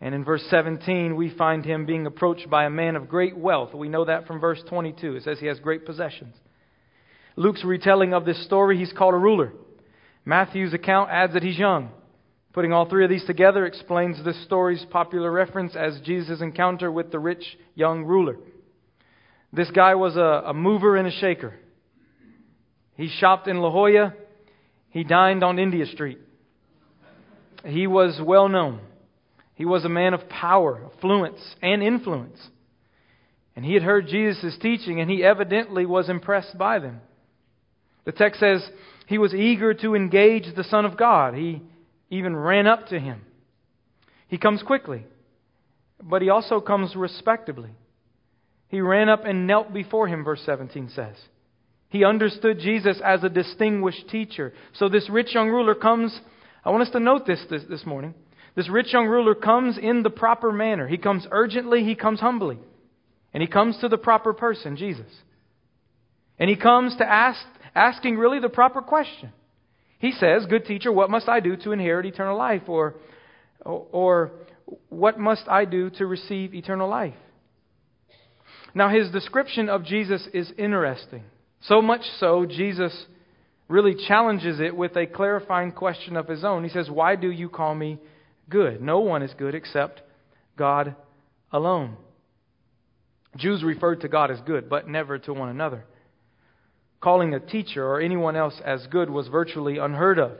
And 0.02 0.14
in 0.14 0.24
verse 0.24 0.44
17, 0.50 1.16
we 1.16 1.34
find 1.34 1.64
him 1.64 1.86
being 1.86 2.04
approached 2.04 2.50
by 2.50 2.66
a 2.66 2.70
man 2.70 2.96
of 2.96 3.08
great 3.08 3.36
wealth. 3.36 3.72
We 3.72 3.88
know 3.88 4.04
that 4.04 4.26
from 4.26 4.40
verse 4.40 4.62
22. 4.68 5.16
It 5.16 5.22
says 5.22 5.40
he 5.40 5.46
has 5.46 5.58
great 5.58 5.86
possessions. 5.86 6.34
Luke's 7.34 7.64
retelling 7.64 8.12
of 8.12 8.26
this 8.26 8.44
story, 8.44 8.76
he's 8.76 8.92
called 8.92 9.14
a 9.14 9.18
ruler. 9.18 9.54
Matthew's 10.26 10.74
account 10.74 11.08
adds 11.10 11.32
that 11.34 11.44
he's 11.44 11.58
young. 11.58 11.90
Putting 12.52 12.72
all 12.72 12.88
three 12.88 13.04
of 13.04 13.10
these 13.10 13.24
together 13.24 13.64
explains 13.64 14.22
this 14.24 14.42
story's 14.44 14.84
popular 14.90 15.30
reference 15.30 15.76
as 15.76 16.00
Jesus' 16.04 16.40
encounter 16.40 16.90
with 16.90 17.12
the 17.12 17.18
rich 17.18 17.44
young 17.74 18.04
ruler. 18.04 18.36
This 19.52 19.70
guy 19.70 19.94
was 19.94 20.16
a, 20.16 20.48
a 20.48 20.52
mover 20.52 20.96
and 20.96 21.06
a 21.06 21.12
shaker. 21.12 21.54
He 22.96 23.08
shopped 23.08 23.46
in 23.46 23.58
La 23.58 23.70
Jolla. 23.70 24.14
He 24.90 25.04
dined 25.04 25.44
on 25.44 25.58
India 25.60 25.86
Street. 25.86 26.18
He 27.64 27.86
was 27.86 28.20
well 28.22 28.48
known. 28.48 28.80
He 29.54 29.64
was 29.64 29.84
a 29.84 29.88
man 29.88 30.12
of 30.12 30.28
power, 30.28 30.82
affluence, 30.92 31.40
and 31.62 31.82
influence. 31.82 32.38
And 33.54 33.64
he 33.64 33.74
had 33.74 33.82
heard 33.82 34.08
Jesus' 34.08 34.56
teaching, 34.60 35.00
and 35.00 35.10
he 35.10 35.22
evidently 35.22 35.86
was 35.86 36.08
impressed 36.08 36.58
by 36.58 36.78
them. 36.78 37.00
The 38.04 38.12
text 38.12 38.40
says 38.40 38.68
he 39.06 39.18
was 39.18 39.34
eager 39.34 39.72
to 39.74 39.94
engage 39.94 40.54
the 40.54 40.64
Son 40.64 40.84
of 40.84 40.96
God. 40.96 41.34
He 41.34 41.62
even 42.10 42.36
ran 42.36 42.66
up 42.66 42.88
to 42.88 42.98
him. 42.98 43.22
He 44.28 44.38
comes 44.38 44.62
quickly, 44.62 45.06
but 46.02 46.22
he 46.22 46.28
also 46.28 46.60
comes 46.60 46.94
respectably. 46.96 47.70
He 48.68 48.80
ran 48.80 49.08
up 49.08 49.24
and 49.24 49.46
knelt 49.46 49.72
before 49.72 50.08
him, 50.08 50.24
verse 50.24 50.42
17 50.44 50.90
says. 50.94 51.14
He 51.88 52.04
understood 52.04 52.58
Jesus 52.58 53.00
as 53.04 53.22
a 53.22 53.28
distinguished 53.28 54.08
teacher. 54.08 54.52
So 54.74 54.88
this 54.88 55.08
rich 55.08 55.34
young 55.34 55.48
ruler 55.48 55.76
comes, 55.76 56.18
I 56.64 56.70
want 56.70 56.82
us 56.82 56.90
to 56.90 57.00
note 57.00 57.26
this, 57.26 57.44
this 57.48 57.62
this 57.70 57.86
morning. 57.86 58.14
This 58.56 58.68
rich 58.68 58.92
young 58.92 59.06
ruler 59.06 59.34
comes 59.34 59.78
in 59.78 60.02
the 60.02 60.10
proper 60.10 60.50
manner. 60.50 60.88
He 60.88 60.98
comes 60.98 61.26
urgently, 61.30 61.84
he 61.84 61.94
comes 61.94 62.18
humbly. 62.18 62.58
And 63.32 63.40
he 63.42 63.46
comes 63.46 63.78
to 63.78 63.88
the 63.88 63.98
proper 63.98 64.32
person, 64.32 64.76
Jesus. 64.76 65.10
And 66.38 66.50
he 66.50 66.56
comes 66.56 66.96
to 66.96 67.04
ask, 67.08 67.38
asking 67.76 68.16
really 68.16 68.40
the 68.40 68.48
proper 68.48 68.80
question. 68.80 69.32
He 69.98 70.12
says, 70.12 70.46
Good 70.46 70.64
teacher, 70.64 70.90
what 70.90 71.10
must 71.10 71.28
I 71.28 71.40
do 71.40 71.56
to 71.58 71.72
inherit 71.72 72.06
eternal 72.06 72.36
life? 72.36 72.62
Or, 72.66 72.94
or 73.60 74.32
what 74.88 75.18
must 75.18 75.46
I 75.48 75.64
do 75.64 75.90
to 75.90 76.06
receive 76.06 76.54
eternal 76.54 76.88
life? 76.88 77.14
Now, 78.74 78.88
his 78.88 79.10
description 79.10 79.68
of 79.68 79.84
Jesus 79.84 80.26
is 80.34 80.52
interesting. 80.58 81.24
So 81.62 81.80
much 81.80 82.02
so, 82.18 82.46
Jesus 82.46 83.06
really 83.68 83.94
challenges 84.06 84.60
it 84.60 84.76
with 84.76 84.96
a 84.96 85.06
clarifying 85.06 85.72
question 85.72 86.16
of 86.16 86.28
his 86.28 86.44
own. 86.44 86.64
He 86.64 86.70
says, 86.70 86.90
Why 86.90 87.16
do 87.16 87.30
you 87.30 87.48
call 87.48 87.74
me 87.74 87.98
good? 88.48 88.80
No 88.80 89.00
one 89.00 89.22
is 89.22 89.32
good 89.38 89.54
except 89.54 90.02
God 90.56 90.94
alone. 91.52 91.96
Jews 93.36 93.62
referred 93.62 94.00
to 94.00 94.08
God 94.08 94.30
as 94.30 94.40
good, 94.40 94.68
but 94.68 94.88
never 94.88 95.18
to 95.18 95.32
one 95.32 95.48
another. 95.48 95.84
Calling 97.06 97.34
a 97.34 97.38
teacher 97.38 97.86
or 97.86 98.00
anyone 98.00 98.34
else 98.34 98.60
as 98.64 98.84
good 98.88 99.08
was 99.08 99.28
virtually 99.28 99.78
unheard 99.78 100.18
of. 100.18 100.32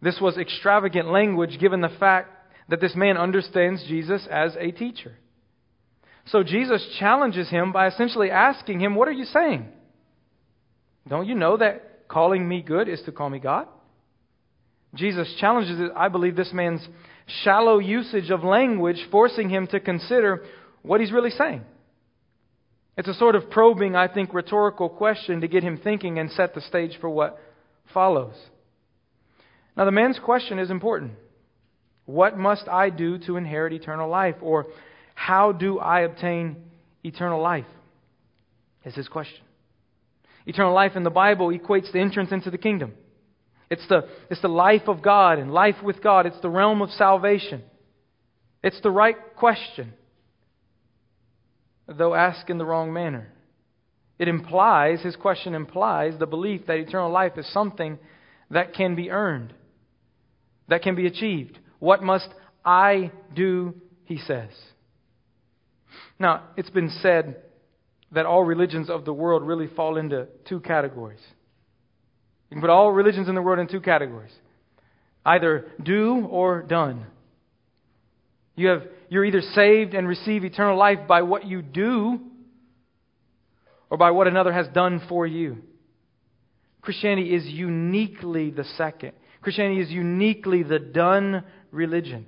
This 0.00 0.18
was 0.18 0.38
extravagant 0.38 1.10
language 1.12 1.60
given 1.60 1.82
the 1.82 1.94
fact 2.00 2.30
that 2.70 2.80
this 2.80 2.96
man 2.96 3.18
understands 3.18 3.84
Jesus 3.86 4.26
as 4.30 4.56
a 4.58 4.70
teacher. 4.70 5.18
So 6.28 6.44
Jesus 6.44 6.82
challenges 6.98 7.50
him 7.50 7.72
by 7.72 7.88
essentially 7.88 8.30
asking 8.30 8.80
him, 8.80 8.94
What 8.94 9.06
are 9.06 9.12
you 9.12 9.26
saying? 9.26 9.68
Don't 11.06 11.28
you 11.28 11.34
know 11.34 11.58
that 11.58 12.08
calling 12.08 12.48
me 12.48 12.62
good 12.62 12.88
is 12.88 13.02
to 13.02 13.12
call 13.12 13.28
me 13.28 13.38
God? 13.38 13.68
Jesus 14.94 15.30
challenges, 15.40 15.90
I 15.94 16.08
believe, 16.08 16.36
this 16.36 16.54
man's 16.54 16.88
shallow 17.42 17.80
usage 17.80 18.30
of 18.30 18.44
language, 18.44 19.08
forcing 19.10 19.50
him 19.50 19.66
to 19.66 19.78
consider 19.78 20.42
what 20.80 21.02
he's 21.02 21.12
really 21.12 21.32
saying. 21.32 21.64
It's 22.96 23.08
a 23.08 23.14
sort 23.14 23.34
of 23.34 23.50
probing, 23.50 23.96
I 23.96 24.06
think, 24.06 24.32
rhetorical 24.32 24.88
question 24.88 25.40
to 25.40 25.48
get 25.48 25.64
him 25.64 25.78
thinking 25.82 26.18
and 26.18 26.30
set 26.30 26.54
the 26.54 26.60
stage 26.60 26.96
for 27.00 27.10
what 27.10 27.38
follows. 27.92 28.34
Now, 29.76 29.84
the 29.84 29.90
man's 29.90 30.20
question 30.20 30.58
is 30.58 30.70
important. 30.70 31.12
What 32.06 32.38
must 32.38 32.68
I 32.68 32.90
do 32.90 33.18
to 33.26 33.36
inherit 33.36 33.72
eternal 33.72 34.08
life? 34.08 34.36
Or 34.40 34.66
how 35.14 35.52
do 35.52 35.78
I 35.78 36.00
obtain 36.00 36.56
eternal 37.02 37.40
life? 37.40 37.66
Is 38.84 38.94
his 38.94 39.08
question. 39.08 39.40
Eternal 40.46 40.74
life 40.74 40.92
in 40.94 41.02
the 41.04 41.10
Bible 41.10 41.48
equates 41.48 41.90
the 41.90 42.00
entrance 42.00 42.30
into 42.30 42.50
the 42.50 42.58
kingdom. 42.58 42.92
It's 43.70 43.86
the, 43.88 44.06
it's 44.30 44.42
the 44.42 44.48
life 44.48 44.88
of 44.88 45.02
God 45.02 45.38
and 45.38 45.52
life 45.52 45.76
with 45.82 46.02
God. 46.02 46.26
It's 46.26 46.40
the 46.42 46.50
realm 46.50 46.82
of 46.82 46.90
salvation. 46.90 47.62
It's 48.62 48.80
the 48.82 48.90
right 48.90 49.16
question, 49.36 49.94
though 51.86 52.14
asked 52.14 52.50
in 52.50 52.58
the 52.58 52.64
wrong 52.64 52.92
manner. 52.92 53.32
It 54.18 54.28
implies, 54.28 55.02
his 55.02 55.16
question 55.16 55.54
implies, 55.54 56.14
the 56.18 56.26
belief 56.26 56.66
that 56.66 56.78
eternal 56.78 57.10
life 57.10 57.32
is 57.36 57.52
something 57.52 57.98
that 58.50 58.74
can 58.74 58.94
be 58.94 59.10
earned, 59.10 59.52
that 60.68 60.82
can 60.82 60.94
be 60.94 61.06
achieved. 61.06 61.58
What 61.80 62.02
must 62.02 62.28
I 62.64 63.10
do, 63.34 63.74
he 64.04 64.18
says. 64.18 64.50
Now, 66.18 66.44
it's 66.56 66.70
been 66.70 66.90
said 67.02 67.42
that 68.12 68.26
all 68.26 68.44
religions 68.44 68.88
of 68.88 69.04
the 69.04 69.12
world 69.12 69.42
really 69.42 69.66
fall 69.66 69.96
into 69.96 70.28
two 70.48 70.60
categories. 70.60 71.20
You 72.50 72.56
can 72.56 72.60
put 72.60 72.70
all 72.70 72.92
religions 72.92 73.28
in 73.28 73.34
the 73.34 73.42
world 73.42 73.58
in 73.58 73.68
two 73.68 73.80
categories 73.80 74.32
either 75.26 75.72
do 75.82 76.26
or 76.30 76.62
done. 76.62 77.06
You 78.56 78.68
have, 78.68 78.82
you're 79.08 79.24
either 79.24 79.42
saved 79.54 79.94
and 79.94 80.08
receive 80.08 80.44
eternal 80.44 80.76
life 80.76 81.06
by 81.06 81.22
what 81.22 81.46
you 81.46 81.62
do 81.62 82.20
or 83.90 83.98
by 83.98 84.10
what 84.10 84.26
another 84.26 84.52
has 84.52 84.66
done 84.68 85.02
for 85.08 85.26
you. 85.26 85.58
Christianity 86.82 87.34
is 87.34 87.46
uniquely 87.46 88.50
the 88.50 88.64
second. 88.76 89.12
Christianity 89.40 89.80
is 89.80 89.90
uniquely 89.90 90.62
the 90.62 90.78
done 90.78 91.44
religion. 91.70 92.26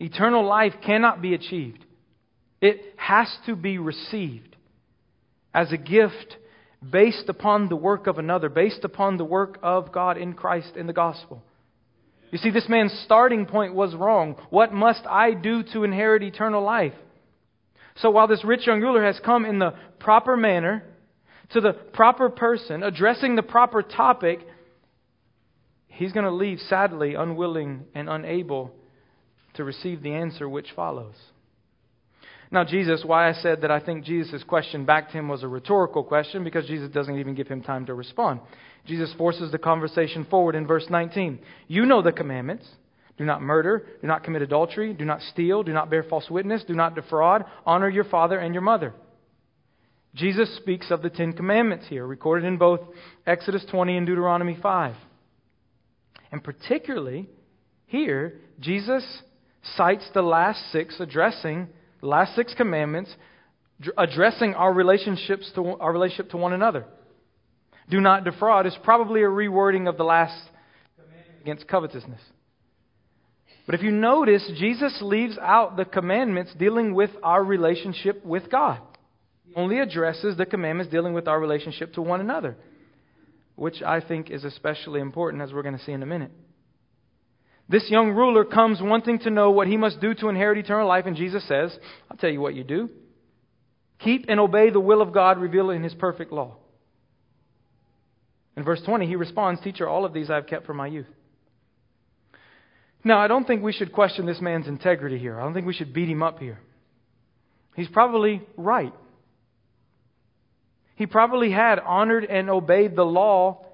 Eternal 0.00 0.44
life 0.44 0.74
cannot 0.84 1.20
be 1.20 1.34
achieved, 1.34 1.84
it 2.60 2.94
has 2.96 3.28
to 3.46 3.56
be 3.56 3.78
received 3.78 4.56
as 5.54 5.72
a 5.72 5.76
gift 5.76 6.36
based 6.88 7.28
upon 7.28 7.68
the 7.68 7.76
work 7.76 8.06
of 8.06 8.18
another, 8.18 8.48
based 8.48 8.84
upon 8.84 9.16
the 9.16 9.24
work 9.24 9.58
of 9.62 9.92
God 9.92 10.16
in 10.16 10.34
Christ 10.34 10.76
in 10.76 10.86
the 10.86 10.92
gospel. 10.92 11.42
You 12.30 12.38
see, 12.38 12.50
this 12.50 12.68
man's 12.68 12.92
starting 13.04 13.46
point 13.46 13.74
was 13.74 13.94
wrong. 13.94 14.36
What 14.50 14.72
must 14.72 15.06
I 15.06 15.32
do 15.32 15.62
to 15.72 15.84
inherit 15.84 16.22
eternal 16.22 16.62
life? 16.62 16.94
So 17.96 18.10
while 18.10 18.28
this 18.28 18.44
rich 18.44 18.66
young 18.66 18.80
ruler 18.80 19.04
has 19.04 19.20
come 19.24 19.44
in 19.44 19.58
the 19.58 19.74
proper 19.98 20.36
manner 20.36 20.84
to 21.50 21.60
the 21.60 21.72
proper 21.72 22.28
person, 22.28 22.82
addressing 22.82 23.34
the 23.34 23.42
proper 23.42 23.82
topic, 23.82 24.40
he's 25.88 26.12
going 26.12 26.26
to 26.26 26.30
leave 26.30 26.60
sadly 26.60 27.14
unwilling 27.14 27.84
and 27.94 28.08
unable 28.08 28.72
to 29.54 29.64
receive 29.64 30.02
the 30.02 30.12
answer 30.12 30.48
which 30.48 30.68
follows. 30.76 31.14
Now, 32.50 32.64
Jesus, 32.64 33.02
why 33.04 33.28
I 33.28 33.34
said 33.34 33.60
that 33.60 33.70
I 33.70 33.80
think 33.80 34.04
Jesus' 34.04 34.42
question 34.42 34.86
back 34.86 35.08
to 35.08 35.18
him 35.18 35.28
was 35.28 35.42
a 35.42 35.48
rhetorical 35.48 36.02
question, 36.02 36.44
because 36.44 36.66
Jesus 36.66 36.90
doesn't 36.90 37.18
even 37.18 37.34
give 37.34 37.48
him 37.48 37.62
time 37.62 37.86
to 37.86 37.94
respond. 37.94 38.40
Jesus 38.86 39.12
forces 39.18 39.52
the 39.52 39.58
conversation 39.58 40.24
forward 40.24 40.54
in 40.54 40.66
verse 40.66 40.86
19. 40.88 41.40
You 41.66 41.84
know 41.84 42.00
the 42.00 42.12
commandments. 42.12 42.66
Do 43.18 43.24
not 43.24 43.42
murder, 43.42 43.84
do 44.00 44.06
not 44.06 44.22
commit 44.22 44.42
adultery, 44.42 44.94
do 44.94 45.04
not 45.04 45.20
steal, 45.32 45.64
do 45.64 45.72
not 45.72 45.90
bear 45.90 46.04
false 46.04 46.30
witness, 46.30 46.62
do 46.62 46.74
not 46.74 46.94
defraud, 46.94 47.44
honor 47.66 47.88
your 47.88 48.04
father 48.04 48.38
and 48.38 48.54
your 48.54 48.62
mother. 48.62 48.94
Jesus 50.14 50.56
speaks 50.56 50.92
of 50.92 51.02
the 51.02 51.10
Ten 51.10 51.32
Commandments 51.32 51.86
here, 51.88 52.06
recorded 52.06 52.46
in 52.46 52.58
both 52.58 52.80
Exodus 53.26 53.64
20 53.70 53.96
and 53.96 54.06
Deuteronomy 54.06 54.56
5. 54.62 54.94
And 56.30 56.44
particularly 56.44 57.28
here, 57.86 58.40
Jesus 58.60 59.04
cites 59.76 60.08
the 60.14 60.22
last 60.22 60.70
six, 60.70 61.00
addressing 61.00 61.68
the 62.00 62.06
last 62.06 62.34
six 62.34 62.54
commandments, 62.54 63.14
addressing 63.96 64.54
our 64.54 64.72
relationships 64.72 65.50
to 65.54 65.76
our 65.78 65.92
relationship 65.92 66.30
to 66.30 66.36
one 66.36 66.52
another. 66.52 66.84
Do 67.90 68.00
not 68.00 68.24
defraud 68.24 68.66
is 68.66 68.76
probably 68.82 69.22
a 69.22 69.28
rewording 69.28 69.88
of 69.88 69.96
the 69.96 70.04
last 70.04 70.48
commandment 70.96 71.40
against 71.40 71.68
covetousness. 71.68 72.20
But 73.66 73.74
if 73.74 73.82
you 73.82 73.90
notice, 73.90 74.50
Jesus 74.58 74.98
leaves 75.02 75.36
out 75.38 75.76
the 75.76 75.84
commandments 75.84 76.52
dealing 76.58 76.94
with 76.94 77.10
our 77.22 77.44
relationship 77.44 78.24
with 78.24 78.50
God. 78.50 78.80
He 79.44 79.54
only 79.54 79.78
addresses 79.78 80.36
the 80.36 80.46
commandments 80.46 80.90
dealing 80.90 81.12
with 81.12 81.28
our 81.28 81.38
relationship 81.38 81.92
to 81.94 82.02
one 82.02 82.20
another, 82.20 82.56
which 83.56 83.82
I 83.82 84.00
think 84.00 84.30
is 84.30 84.44
especially 84.44 85.00
important 85.00 85.42
as 85.42 85.52
we're 85.52 85.62
going 85.62 85.76
to 85.76 85.84
see 85.84 85.92
in 85.92 86.02
a 86.02 86.06
minute. 86.06 86.32
This 87.68 87.90
young 87.90 88.12
ruler 88.12 88.44
comes 88.44 88.80
wanting 88.80 89.18
to 89.20 89.30
know 89.30 89.50
what 89.50 89.66
he 89.66 89.76
must 89.76 90.00
do 90.00 90.14
to 90.14 90.28
inherit 90.28 90.58
eternal 90.58 90.88
life, 90.88 91.04
and 91.06 91.16
Jesus 91.16 91.46
says, 91.46 91.76
I'll 92.10 92.16
tell 92.16 92.30
you 92.30 92.40
what 92.40 92.54
you 92.54 92.64
do. 92.64 92.88
Keep 93.98 94.26
and 94.28 94.40
obey 94.40 94.70
the 94.70 94.80
will 94.80 95.02
of 95.02 95.12
God 95.12 95.38
revealed 95.38 95.72
in 95.72 95.82
his 95.82 95.94
perfect 95.94 96.32
law. 96.32 96.56
In 98.56 98.64
verse 98.64 98.80
20, 98.84 99.06
he 99.06 99.16
responds, 99.16 99.60
Teacher, 99.60 99.86
all 99.86 100.04
of 100.04 100.14
these 100.14 100.30
I 100.30 100.36
have 100.36 100.46
kept 100.46 100.66
from 100.66 100.78
my 100.78 100.86
youth. 100.86 101.06
Now, 103.04 103.18
I 103.18 103.28
don't 103.28 103.46
think 103.46 103.62
we 103.62 103.72
should 103.72 103.92
question 103.92 104.26
this 104.26 104.40
man's 104.40 104.66
integrity 104.66 105.18
here. 105.18 105.38
I 105.38 105.44
don't 105.44 105.54
think 105.54 105.66
we 105.66 105.74
should 105.74 105.92
beat 105.92 106.08
him 106.08 106.22
up 106.22 106.38
here. 106.38 106.58
He's 107.76 107.88
probably 107.88 108.42
right. 108.56 108.92
He 110.96 111.06
probably 111.06 111.52
had 111.52 111.78
honored 111.78 112.24
and 112.24 112.50
obeyed 112.50 112.96
the 112.96 113.04
law 113.04 113.64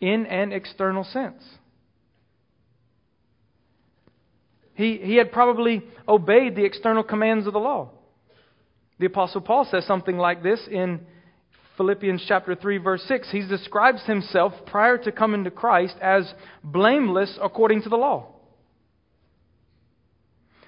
in 0.00 0.26
an 0.26 0.52
external 0.52 1.04
sense. 1.04 1.42
He, 4.78 4.96
he 5.02 5.16
had 5.16 5.32
probably 5.32 5.82
obeyed 6.06 6.54
the 6.54 6.64
external 6.64 7.02
commands 7.02 7.48
of 7.48 7.52
the 7.52 7.58
law. 7.58 7.90
The 9.00 9.06
Apostle 9.06 9.40
Paul 9.40 9.66
says 9.68 9.84
something 9.84 10.16
like 10.16 10.44
this 10.44 10.60
in 10.70 11.00
Philippians 11.76 12.24
chapter 12.28 12.54
3 12.54 12.78
verse 12.78 13.02
6. 13.08 13.28
He 13.32 13.44
describes 13.44 14.04
himself 14.04 14.52
prior 14.66 14.96
to 14.98 15.10
coming 15.10 15.42
to 15.42 15.50
Christ 15.50 15.96
as 16.00 16.32
blameless 16.62 17.36
according 17.42 17.82
to 17.82 17.88
the 17.88 17.96
law. 17.96 18.28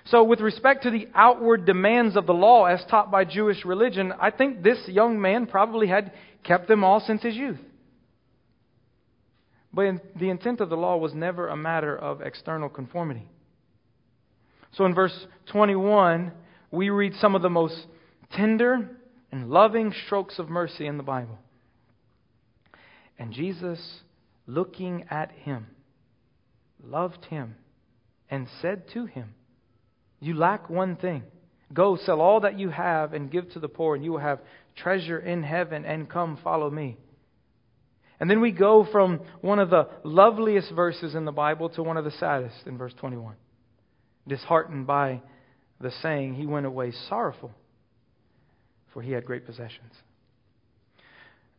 So, 0.07 0.25
with 0.25 0.40
respect 0.40 0.83
to 0.83 0.90
the 0.90 1.07
outward 1.14 1.64
demands 1.64 2.17
of 2.17 2.26
the 2.26 2.35
law 2.35 2.64
as 2.64 2.85
taught 2.90 3.12
by 3.12 3.25
Jewish 3.25 3.64
religion, 3.64 4.12
I 4.21 4.33
think 4.33 4.64
this 4.64 4.88
young 4.88 5.21
man 5.21 5.47
probably 5.47 5.87
had 5.87 6.11
kept 6.43 6.67
them 6.67 6.83
all 6.83 6.99
since 6.99 7.23
his 7.23 7.37
youth. 7.37 7.61
But 9.73 10.02
the 10.19 10.30
intent 10.30 10.61
of 10.61 10.69
the 10.69 10.76
law 10.76 10.97
was 10.97 11.15
never 11.15 11.47
a 11.47 11.56
matter 11.56 11.97
of 11.97 12.23
external 12.23 12.69
conformity. 12.69 13.28
So 14.73 14.85
in 14.85 14.95
verse 14.95 15.26
21, 15.47 16.33
we 16.71 16.91
read 16.91 17.15
some 17.15 17.35
of 17.35 17.43
the 17.43 17.50
most 17.50 17.87
tender 18.33 18.89
and 19.33 19.50
loving 19.50 19.93
strokes 20.06 20.39
of 20.39 20.49
mercy 20.49 20.87
in 20.87 20.97
the 20.97 21.02
Bible. 21.02 21.39
And 23.19 23.33
Jesus, 23.33 24.00
looking 24.47 25.04
at 25.11 25.30
him, 25.33 25.67
loved 26.83 27.25
him 27.26 27.56
and 28.30 28.49
said 28.63 28.89
to 28.95 29.06
him, 29.06 29.35
You 30.21 30.35
lack 30.35 30.71
one 30.71 30.97
thing. 30.97 31.25
Go 31.73 31.97
sell 31.97 32.21
all 32.21 32.41
that 32.41 32.59
you 32.59 32.71
have 32.71 33.13
and 33.13 33.30
give 33.30 33.52
to 33.52 33.61
the 33.61 33.69
poor, 33.69 33.95
and 33.95 34.04
you 34.04 34.13
will 34.13 34.19
have 34.21 34.41
treasure 34.75 35.19
in 35.19 35.43
heaven, 35.43 35.85
and 35.85 36.09
come 36.09 36.39
follow 36.43 36.71
me. 36.71 36.97
And 38.19 38.28
then 38.28 38.41
we 38.41 38.50
go 38.50 38.87
from 38.91 39.21
one 39.41 39.59
of 39.59 39.71
the 39.71 39.89
loveliest 40.02 40.73
verses 40.73 41.15
in 41.15 41.25
the 41.25 41.33
Bible 41.33 41.69
to 41.71 41.83
one 41.83 41.97
of 41.97 42.04
the 42.04 42.11
saddest 42.11 42.67
in 42.67 42.76
verse 42.76 42.95
21 42.99 43.37
disheartened 44.30 44.86
by 44.86 45.21
the 45.80 45.90
saying, 46.02 46.34
he 46.34 46.47
went 46.47 46.64
away 46.64 46.93
sorrowful, 47.08 47.50
for 48.95 49.02
he 49.02 49.12
had 49.12 49.26
great 49.26 49.45
possessions. 49.45 49.93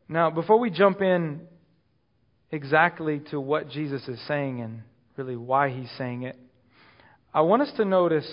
Now, 0.07 0.31
before 0.31 0.57
we 0.57 0.69
jump 0.71 1.01
in 1.01 1.41
exactly 2.51 3.21
to 3.31 3.39
what 3.39 3.69
Jesus 3.69 4.07
is 4.07 4.19
saying 4.27 4.61
and 4.61 4.81
really 5.17 5.35
why 5.35 5.69
he's 5.69 5.91
saying 5.97 6.23
it, 6.23 6.37
I 7.33 7.41
want 7.41 7.61
us 7.61 7.71
to 7.77 7.85
notice 7.85 8.29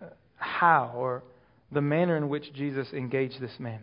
uh, 0.00 0.06
how 0.36 0.92
or 0.96 1.22
the 1.70 1.80
manner 1.80 2.16
in 2.16 2.28
which 2.28 2.52
Jesus 2.52 2.88
engaged 2.92 3.40
this 3.40 3.58
man. 3.58 3.80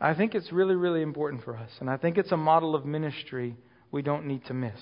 I 0.00 0.14
think 0.14 0.34
it's 0.34 0.52
really, 0.52 0.76
really 0.76 1.02
important 1.02 1.44
for 1.44 1.56
us, 1.56 1.70
and 1.80 1.90
I 1.90 1.96
think 1.96 2.18
it's 2.18 2.32
a 2.32 2.36
model 2.36 2.74
of 2.74 2.86
ministry 2.86 3.56
we 3.90 4.02
don't 4.02 4.26
need 4.26 4.44
to 4.46 4.54
miss. 4.54 4.78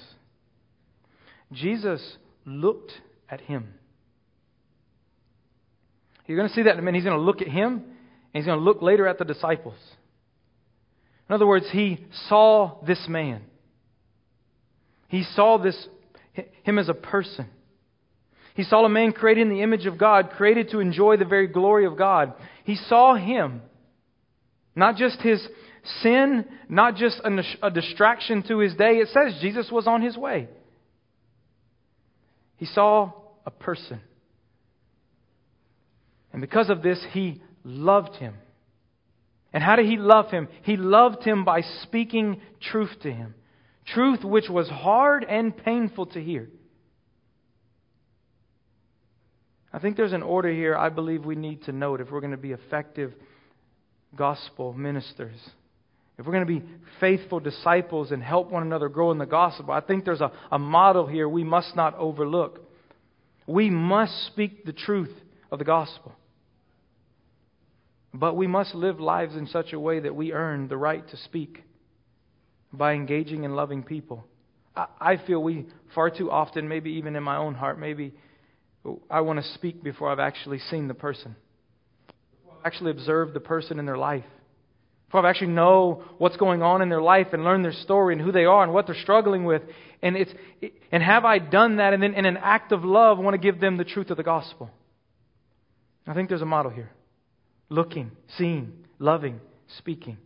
Jesus 1.52 2.16
looked 2.44 2.92
at 3.30 3.40
him. 3.40 3.74
You're 6.26 6.38
going 6.38 6.48
to 6.48 6.54
see 6.54 6.62
that 6.62 6.74
in 6.74 6.78
a 6.78 6.82
minute. 6.82 6.98
He's 6.98 7.04
going 7.04 7.18
to 7.18 7.24
look 7.24 7.40
at 7.40 7.48
him, 7.48 7.72
and 7.72 7.84
he's 8.32 8.46
going 8.46 8.58
to 8.58 8.64
look 8.64 8.82
later 8.82 9.06
at 9.06 9.18
the 9.18 9.24
disciples. 9.24 9.78
In 11.28 11.34
other 11.34 11.46
words, 11.46 11.66
he 11.70 12.04
saw 12.28 12.78
this 12.86 13.06
man. 13.08 13.42
He 15.08 15.24
saw 15.34 15.58
this 15.58 15.76
him 16.64 16.78
as 16.78 16.88
a 16.88 16.94
person. 16.94 17.46
He 18.54 18.64
saw 18.64 18.84
a 18.84 18.88
man 18.88 19.12
created 19.12 19.42
in 19.42 19.50
the 19.50 19.62
image 19.62 19.86
of 19.86 19.98
God, 19.98 20.30
created 20.30 20.70
to 20.70 20.80
enjoy 20.80 21.16
the 21.16 21.24
very 21.24 21.46
glory 21.46 21.84
of 21.86 21.96
God. 21.96 22.32
He 22.64 22.74
saw 22.74 23.14
him, 23.14 23.62
not 24.74 24.96
just 24.96 25.20
his 25.20 25.46
sin, 26.02 26.44
not 26.68 26.96
just 26.96 27.20
a, 27.22 27.42
a 27.62 27.70
distraction 27.70 28.42
to 28.48 28.58
his 28.58 28.74
day. 28.74 28.96
It 28.96 29.08
says 29.08 29.38
Jesus 29.40 29.70
was 29.70 29.86
on 29.86 30.02
his 30.02 30.16
way. 30.16 30.48
He 32.56 32.66
saw 32.66 33.12
a 33.44 33.50
person. 33.50 34.00
And 36.32 36.40
because 36.40 36.70
of 36.70 36.82
this, 36.82 37.04
he 37.12 37.40
loved 37.64 38.16
him. 38.16 38.34
And 39.52 39.62
how 39.62 39.76
did 39.76 39.86
he 39.86 39.96
love 39.96 40.30
him? 40.30 40.48
He 40.62 40.76
loved 40.76 41.22
him 41.24 41.44
by 41.44 41.62
speaking 41.82 42.40
truth 42.60 42.90
to 43.02 43.12
him. 43.12 43.34
Truth 43.86 44.24
which 44.24 44.48
was 44.50 44.68
hard 44.68 45.24
and 45.24 45.56
painful 45.56 46.06
to 46.06 46.22
hear. 46.22 46.48
I 49.72 49.78
think 49.78 49.96
there's 49.96 50.12
an 50.12 50.22
order 50.22 50.50
here 50.50 50.76
I 50.76 50.88
believe 50.88 51.24
we 51.24 51.36
need 51.36 51.64
to 51.64 51.72
note 51.72 52.00
if 52.00 52.10
we're 52.10 52.20
going 52.20 52.32
to 52.32 52.36
be 52.36 52.52
effective 52.52 53.12
gospel 54.14 54.72
ministers. 54.72 55.38
If 56.18 56.24
we're 56.24 56.32
going 56.32 56.46
to 56.46 56.60
be 56.60 56.66
faithful 56.98 57.40
disciples 57.40 58.10
and 58.10 58.22
help 58.22 58.50
one 58.50 58.62
another 58.62 58.88
grow 58.88 59.10
in 59.10 59.18
the 59.18 59.26
gospel, 59.26 59.72
I 59.72 59.80
think 59.80 60.04
there's 60.04 60.22
a, 60.22 60.32
a 60.50 60.58
model 60.58 61.06
here 61.06 61.28
we 61.28 61.44
must 61.44 61.76
not 61.76 61.94
overlook. 61.96 62.60
We 63.46 63.68
must 63.70 64.26
speak 64.28 64.64
the 64.64 64.72
truth 64.72 65.12
of 65.50 65.58
the 65.58 65.64
gospel. 65.64 66.12
But 68.14 68.34
we 68.34 68.46
must 68.46 68.74
live 68.74 68.98
lives 68.98 69.36
in 69.36 69.46
such 69.46 69.74
a 69.74 69.80
way 69.80 70.00
that 70.00 70.16
we 70.16 70.32
earn 70.32 70.68
the 70.68 70.76
right 70.76 71.06
to 71.10 71.16
speak 71.18 71.62
by 72.72 72.94
engaging 72.94 73.44
and 73.44 73.54
loving 73.54 73.82
people. 73.82 74.24
I 74.74 75.18
feel 75.26 75.42
we 75.42 75.66
far 75.94 76.10
too 76.10 76.30
often, 76.30 76.68
maybe 76.68 76.92
even 76.92 77.16
in 77.16 77.22
my 77.22 77.36
own 77.36 77.54
heart, 77.54 77.78
maybe 77.78 78.12
I 79.10 79.20
want 79.20 79.42
to 79.42 79.52
speak 79.54 79.82
before 79.82 80.10
I've 80.10 80.18
actually 80.18 80.58
seen 80.58 80.86
the 80.88 80.94
person, 80.94 81.36
actually 82.64 82.90
observed 82.90 83.34
the 83.34 83.40
person 83.40 83.78
in 83.78 83.86
their 83.86 83.96
life. 83.96 84.24
I 85.12 85.30
actually 85.30 85.48
know 85.48 86.02
what's 86.18 86.36
going 86.36 86.62
on 86.62 86.82
in 86.82 86.88
their 86.88 87.00
life 87.00 87.28
and 87.32 87.44
learn 87.44 87.62
their 87.62 87.72
story 87.72 88.14
and 88.14 88.22
who 88.22 88.32
they 88.32 88.44
are 88.44 88.62
and 88.62 88.72
what 88.72 88.86
they're 88.86 89.00
struggling 89.00 89.44
with. 89.44 89.62
And, 90.02 90.16
it's, 90.16 90.30
and 90.92 91.02
have 91.02 91.24
I 91.24 91.38
done 91.38 91.76
that 91.76 91.94
and 91.94 92.02
then 92.02 92.14
in 92.14 92.26
an 92.26 92.36
act 92.36 92.72
of 92.72 92.84
love 92.84 93.18
want 93.18 93.34
to 93.34 93.38
give 93.38 93.60
them 93.60 93.76
the 93.76 93.84
truth 93.84 94.10
of 94.10 94.16
the 94.16 94.22
gospel? 94.22 94.70
I 96.06 96.14
think 96.14 96.28
there's 96.28 96.42
a 96.42 96.46
model 96.46 96.70
here. 96.70 96.90
Looking, 97.68 98.12
seeing, 98.36 98.72
loving, 98.98 99.40
speaking. 99.78 100.18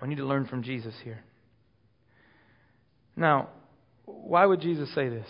I 0.00 0.06
need 0.06 0.16
to 0.16 0.26
learn 0.26 0.46
from 0.46 0.62
Jesus 0.62 0.94
here. 1.04 1.22
Now, 3.16 3.50
why 4.06 4.46
would 4.46 4.60
Jesus 4.60 4.92
say 4.94 5.08
this? 5.08 5.26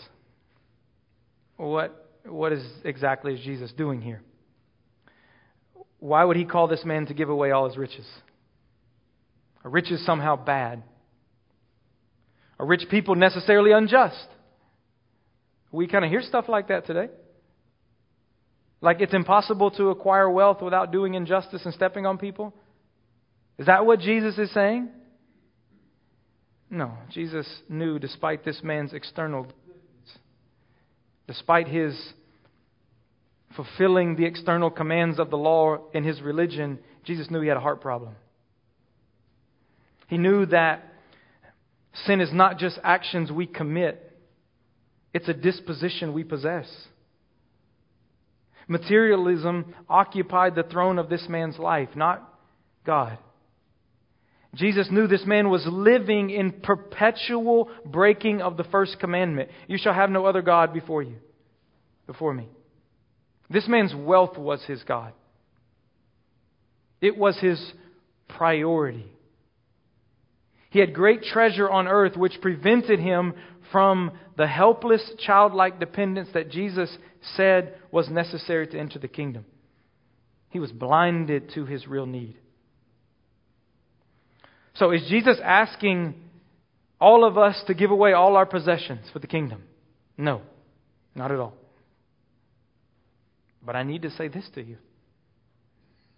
What, 1.56 2.08
what 2.24 2.52
is 2.52 2.64
exactly 2.84 3.34
is 3.34 3.40
Jesus 3.40 3.72
doing 3.72 4.00
here? 4.00 4.22
Why 6.00 6.24
would 6.24 6.36
he 6.36 6.44
call 6.44 6.66
this 6.66 6.84
man 6.84 7.06
to 7.06 7.14
give 7.14 7.28
away 7.28 7.50
all 7.52 7.68
his 7.68 7.76
riches? 7.76 8.06
Are 9.62 9.70
riches 9.70 10.04
somehow 10.04 10.36
bad? 10.36 10.82
Are 12.58 12.66
rich 12.66 12.84
people 12.90 13.14
necessarily 13.14 13.72
unjust? 13.72 14.26
We 15.70 15.86
kind 15.86 16.04
of 16.04 16.10
hear 16.10 16.22
stuff 16.22 16.46
like 16.48 16.68
that 16.68 16.86
today. 16.86 17.08
Like 18.80 19.00
it's 19.00 19.14
impossible 19.14 19.70
to 19.72 19.90
acquire 19.90 20.28
wealth 20.28 20.62
without 20.62 20.90
doing 20.90 21.14
injustice 21.14 21.62
and 21.64 21.74
stepping 21.74 22.06
on 22.06 22.16
people? 22.18 22.54
Is 23.58 23.66
that 23.66 23.84
what 23.84 24.00
Jesus 24.00 24.38
is 24.38 24.52
saying? 24.54 24.88
No. 26.70 26.92
Jesus 27.12 27.46
knew, 27.68 27.98
despite 27.98 28.42
this 28.42 28.62
man's 28.62 28.94
external, 28.94 29.46
despite 31.26 31.68
his 31.68 31.94
fulfilling 33.56 34.16
the 34.16 34.24
external 34.24 34.70
commands 34.70 35.18
of 35.18 35.30
the 35.30 35.36
law 35.36 35.78
in 35.92 36.04
his 36.04 36.20
religion, 36.20 36.78
Jesus 37.04 37.30
knew 37.30 37.40
he 37.40 37.48
had 37.48 37.56
a 37.56 37.60
heart 37.60 37.80
problem. 37.80 38.14
He 40.08 40.18
knew 40.18 40.46
that 40.46 40.84
sin 42.06 42.20
is 42.20 42.32
not 42.32 42.58
just 42.58 42.78
actions 42.82 43.30
we 43.30 43.46
commit, 43.46 44.06
it's 45.12 45.28
a 45.28 45.34
disposition 45.34 46.12
we 46.12 46.24
possess. 46.24 46.68
Materialism 48.68 49.74
occupied 49.88 50.54
the 50.54 50.62
throne 50.62 50.98
of 50.98 51.08
this 51.08 51.26
man's 51.28 51.58
life, 51.58 51.88
not 51.96 52.32
God. 52.86 53.18
Jesus 54.54 54.88
knew 54.90 55.06
this 55.06 55.26
man 55.26 55.48
was 55.48 55.64
living 55.66 56.30
in 56.30 56.60
perpetual 56.60 57.68
breaking 57.84 58.42
of 58.42 58.56
the 58.56 58.64
first 58.64 58.98
commandment. 58.98 59.50
You 59.68 59.78
shall 59.78 59.94
have 59.94 60.10
no 60.10 60.26
other 60.26 60.42
God 60.42 60.72
before 60.72 61.02
you, 61.02 61.16
before 62.06 62.34
me. 62.34 62.48
This 63.50 63.66
man's 63.66 63.94
wealth 63.94 64.38
was 64.38 64.62
his 64.64 64.82
God. 64.84 65.12
It 67.00 67.16
was 67.16 67.36
his 67.38 67.60
priority. 68.28 69.06
He 70.70 70.78
had 70.78 70.94
great 70.94 71.22
treasure 71.22 71.68
on 71.68 71.88
earth, 71.88 72.16
which 72.16 72.40
prevented 72.40 73.00
him 73.00 73.34
from 73.72 74.12
the 74.36 74.46
helpless, 74.46 75.02
childlike 75.18 75.80
dependence 75.80 76.28
that 76.32 76.50
Jesus 76.50 76.96
said 77.36 77.76
was 77.90 78.08
necessary 78.08 78.68
to 78.68 78.78
enter 78.78 79.00
the 79.00 79.08
kingdom. 79.08 79.44
He 80.50 80.60
was 80.60 80.70
blinded 80.70 81.52
to 81.54 81.64
his 81.64 81.86
real 81.88 82.06
need. 82.06 82.36
So, 84.74 84.92
is 84.92 85.02
Jesus 85.08 85.38
asking 85.42 86.14
all 87.00 87.24
of 87.24 87.36
us 87.36 87.60
to 87.66 87.74
give 87.74 87.90
away 87.90 88.12
all 88.12 88.36
our 88.36 88.46
possessions 88.46 89.06
for 89.12 89.18
the 89.18 89.26
kingdom? 89.26 89.64
No, 90.16 90.42
not 91.14 91.32
at 91.32 91.38
all. 91.38 91.54
But 93.64 93.76
I 93.76 93.82
need 93.82 94.02
to 94.02 94.10
say 94.10 94.28
this 94.28 94.48
to 94.54 94.62
you. 94.62 94.78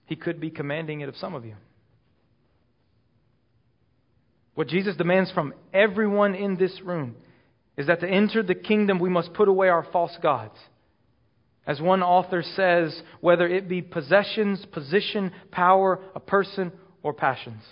He 0.07 0.17
could 0.17 0.41
be 0.41 0.51
commanding 0.51 1.01
it 1.01 1.09
of 1.09 1.17
some 1.17 1.35
of 1.35 1.45
you. 1.45 1.55
What 4.55 4.69
Jesus 4.69 4.97
demands 4.97 5.31
from 5.33 5.55
everyone 5.73 6.35
in 6.35 6.57
this 6.57 6.81
room 6.85 7.17
is 7.77 7.87
that 7.87 8.01
to 8.01 8.09
enter 8.09 8.43
the 8.43 8.55
kingdom, 8.55 8.99
we 8.99 9.09
must 9.09 9.33
put 9.33 9.49
away 9.49 9.69
our 9.69 9.87
false 9.93 10.17
gods. 10.23 10.57
As 11.67 11.81
one 11.81 12.03
author 12.03 12.43
says, 12.43 13.01
whether 13.21 13.47
it 13.47 13.69
be 13.69 13.81
possessions, 13.81 14.65
position, 14.73 15.33
power, 15.51 16.01
a 16.15 16.21
person, 16.21 16.73
or 17.03 17.15
passions. 17.15 17.63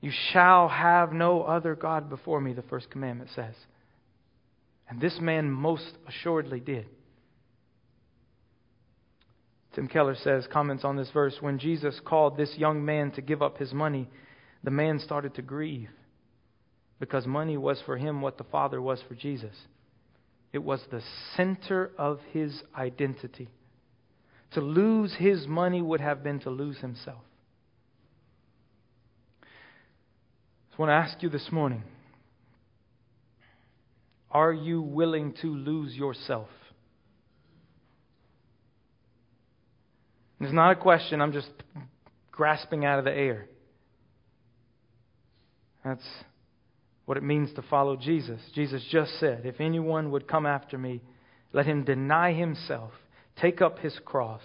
You 0.00 0.12
shall 0.32 0.68
have 0.68 1.12
no 1.12 1.42
other 1.42 1.74
God 1.74 2.10
before 2.10 2.40
me, 2.40 2.52
the 2.52 2.62
first 2.62 2.90
commandment 2.90 3.30
says. 3.34 3.54
And 4.88 5.00
this 5.00 5.18
man 5.20 5.50
most 5.50 5.92
assuredly 6.08 6.60
did. 6.60 6.86
Tim 9.74 9.86
Keller 9.86 10.16
says, 10.16 10.48
comments 10.52 10.84
on 10.84 10.96
this 10.96 11.10
verse, 11.10 11.36
when 11.40 11.58
Jesus 11.58 12.00
called 12.04 12.36
this 12.36 12.54
young 12.56 12.84
man 12.84 13.12
to 13.12 13.20
give 13.20 13.40
up 13.40 13.58
his 13.58 13.72
money, 13.72 14.08
the 14.64 14.70
man 14.70 14.98
started 14.98 15.34
to 15.34 15.42
grieve 15.42 15.88
because 16.98 17.26
money 17.26 17.56
was 17.56 17.80
for 17.86 17.96
him 17.96 18.20
what 18.20 18.36
the 18.36 18.44
Father 18.44 18.82
was 18.82 19.00
for 19.08 19.14
Jesus. 19.14 19.54
It 20.52 20.58
was 20.58 20.80
the 20.90 21.02
center 21.36 21.92
of 21.96 22.18
his 22.32 22.62
identity. 22.76 23.48
To 24.52 24.60
lose 24.60 25.14
his 25.16 25.46
money 25.46 25.80
would 25.80 26.00
have 26.00 26.24
been 26.24 26.40
to 26.40 26.50
lose 26.50 26.78
himself. 26.78 27.22
So 30.70 30.76
I 30.78 30.82
want 30.82 30.90
to 30.90 30.94
ask 30.94 31.22
you 31.22 31.28
this 31.28 31.48
morning 31.52 31.84
are 34.32 34.52
you 34.52 34.80
willing 34.80 35.34
to 35.42 35.48
lose 35.48 35.94
yourself? 35.94 36.48
It's 40.40 40.52
not 40.52 40.72
a 40.72 40.76
question 40.76 41.20
I'm 41.20 41.32
just 41.32 41.50
grasping 42.32 42.84
out 42.84 42.98
of 42.98 43.04
the 43.04 43.12
air. 43.12 43.46
That's 45.84 46.06
what 47.04 47.16
it 47.16 47.22
means 47.22 47.52
to 47.54 47.62
follow 47.62 47.96
Jesus. 47.96 48.40
Jesus 48.54 48.82
just 48.90 49.18
said, 49.18 49.42
If 49.44 49.60
anyone 49.60 50.10
would 50.12 50.26
come 50.26 50.46
after 50.46 50.78
me, 50.78 51.02
let 51.52 51.66
him 51.66 51.84
deny 51.84 52.32
himself, 52.32 52.92
take 53.40 53.60
up 53.60 53.80
his 53.80 53.98
cross, 54.04 54.42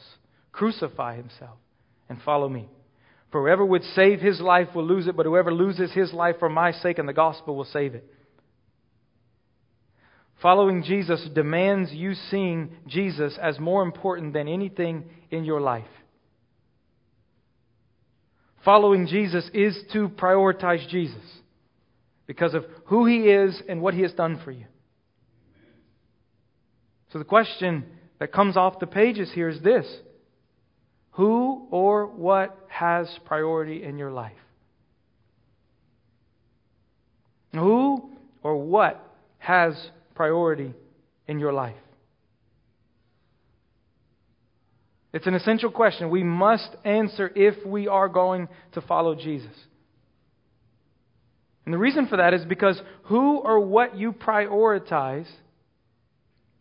crucify 0.52 1.16
himself, 1.16 1.58
and 2.10 2.22
follow 2.24 2.50
me. 2.50 2.68
For 3.32 3.42
whoever 3.42 3.66
would 3.66 3.84
save 3.96 4.20
his 4.20 4.40
life 4.40 4.70
will 4.74 4.86
lose 4.86 5.08
it, 5.08 5.16
but 5.16 5.26
whoever 5.26 5.54
loses 5.54 5.92
his 5.94 6.14
life 6.14 6.38
for 6.40 6.50
my 6.50 6.72
sake 6.72 7.00
and 7.00 7.08
the 7.08 7.14
gospel 7.14 7.56
will 7.56 7.66
save 7.66 7.96
it. 7.96 8.10
Following 10.42 10.84
Jesus 10.84 11.28
demands 11.34 11.92
you 11.92 12.14
seeing 12.30 12.72
Jesus 12.88 13.38
as 13.42 13.60
more 13.60 13.84
important 13.84 14.34
than 14.34 14.48
anything 14.48 15.06
in 15.32 15.46
your 15.46 15.62
life. 15.62 15.86
Following 18.64 19.08
Jesus 19.08 19.50
is 19.54 19.78
to 19.94 20.10
prioritize 20.10 20.88
Jesus 20.90 21.22
because 22.26 22.54
of 22.54 22.66
who 22.86 23.06
he 23.06 23.30
is 23.30 23.62
and 23.70 23.82
what 23.82 23.94
he 23.94 24.02
has 24.02 24.14
done 24.14 24.42
for 24.44 24.52
you. 24.52 24.66
So 27.14 27.20
the 27.20 27.26
question 27.26 27.86
that 28.20 28.34
comes 28.34 28.58
off 28.58 28.80
the 28.80 28.88
pages 28.88 29.32
here 29.34 29.50
is 29.50 29.62
this 29.62 29.86
Who 31.12 31.68
or 31.72 32.08
what 32.08 32.58
has 32.68 33.08
priority 33.26 33.84
in 33.84 33.98
your 33.98 34.12
life? 34.12 34.34
Who 37.54 38.10
or 38.44 38.58
what 38.58 39.02
has 39.38 39.76
priority 40.16 40.74
in 41.28 41.40
your 41.40 41.54
life? 41.54 41.76
It's 45.14 45.28
an 45.28 45.34
essential 45.34 45.72
question 45.72 46.10
we 46.10 46.24
must 46.24 46.70
answer 46.84 47.32
if 47.36 47.66
we 47.66 47.88
are 47.88 48.10
going 48.10 48.50
to 48.74 48.82
follow 48.82 49.16
Jesus. 49.16 49.56
And 51.64 51.74
the 51.74 51.78
reason 51.78 52.08
for 52.08 52.18
that 52.18 52.34
is 52.34 52.44
because 52.46 52.80
who 53.04 53.38
or 53.38 53.60
what 53.60 53.98
you 53.98 54.12
prioritize 54.12 55.28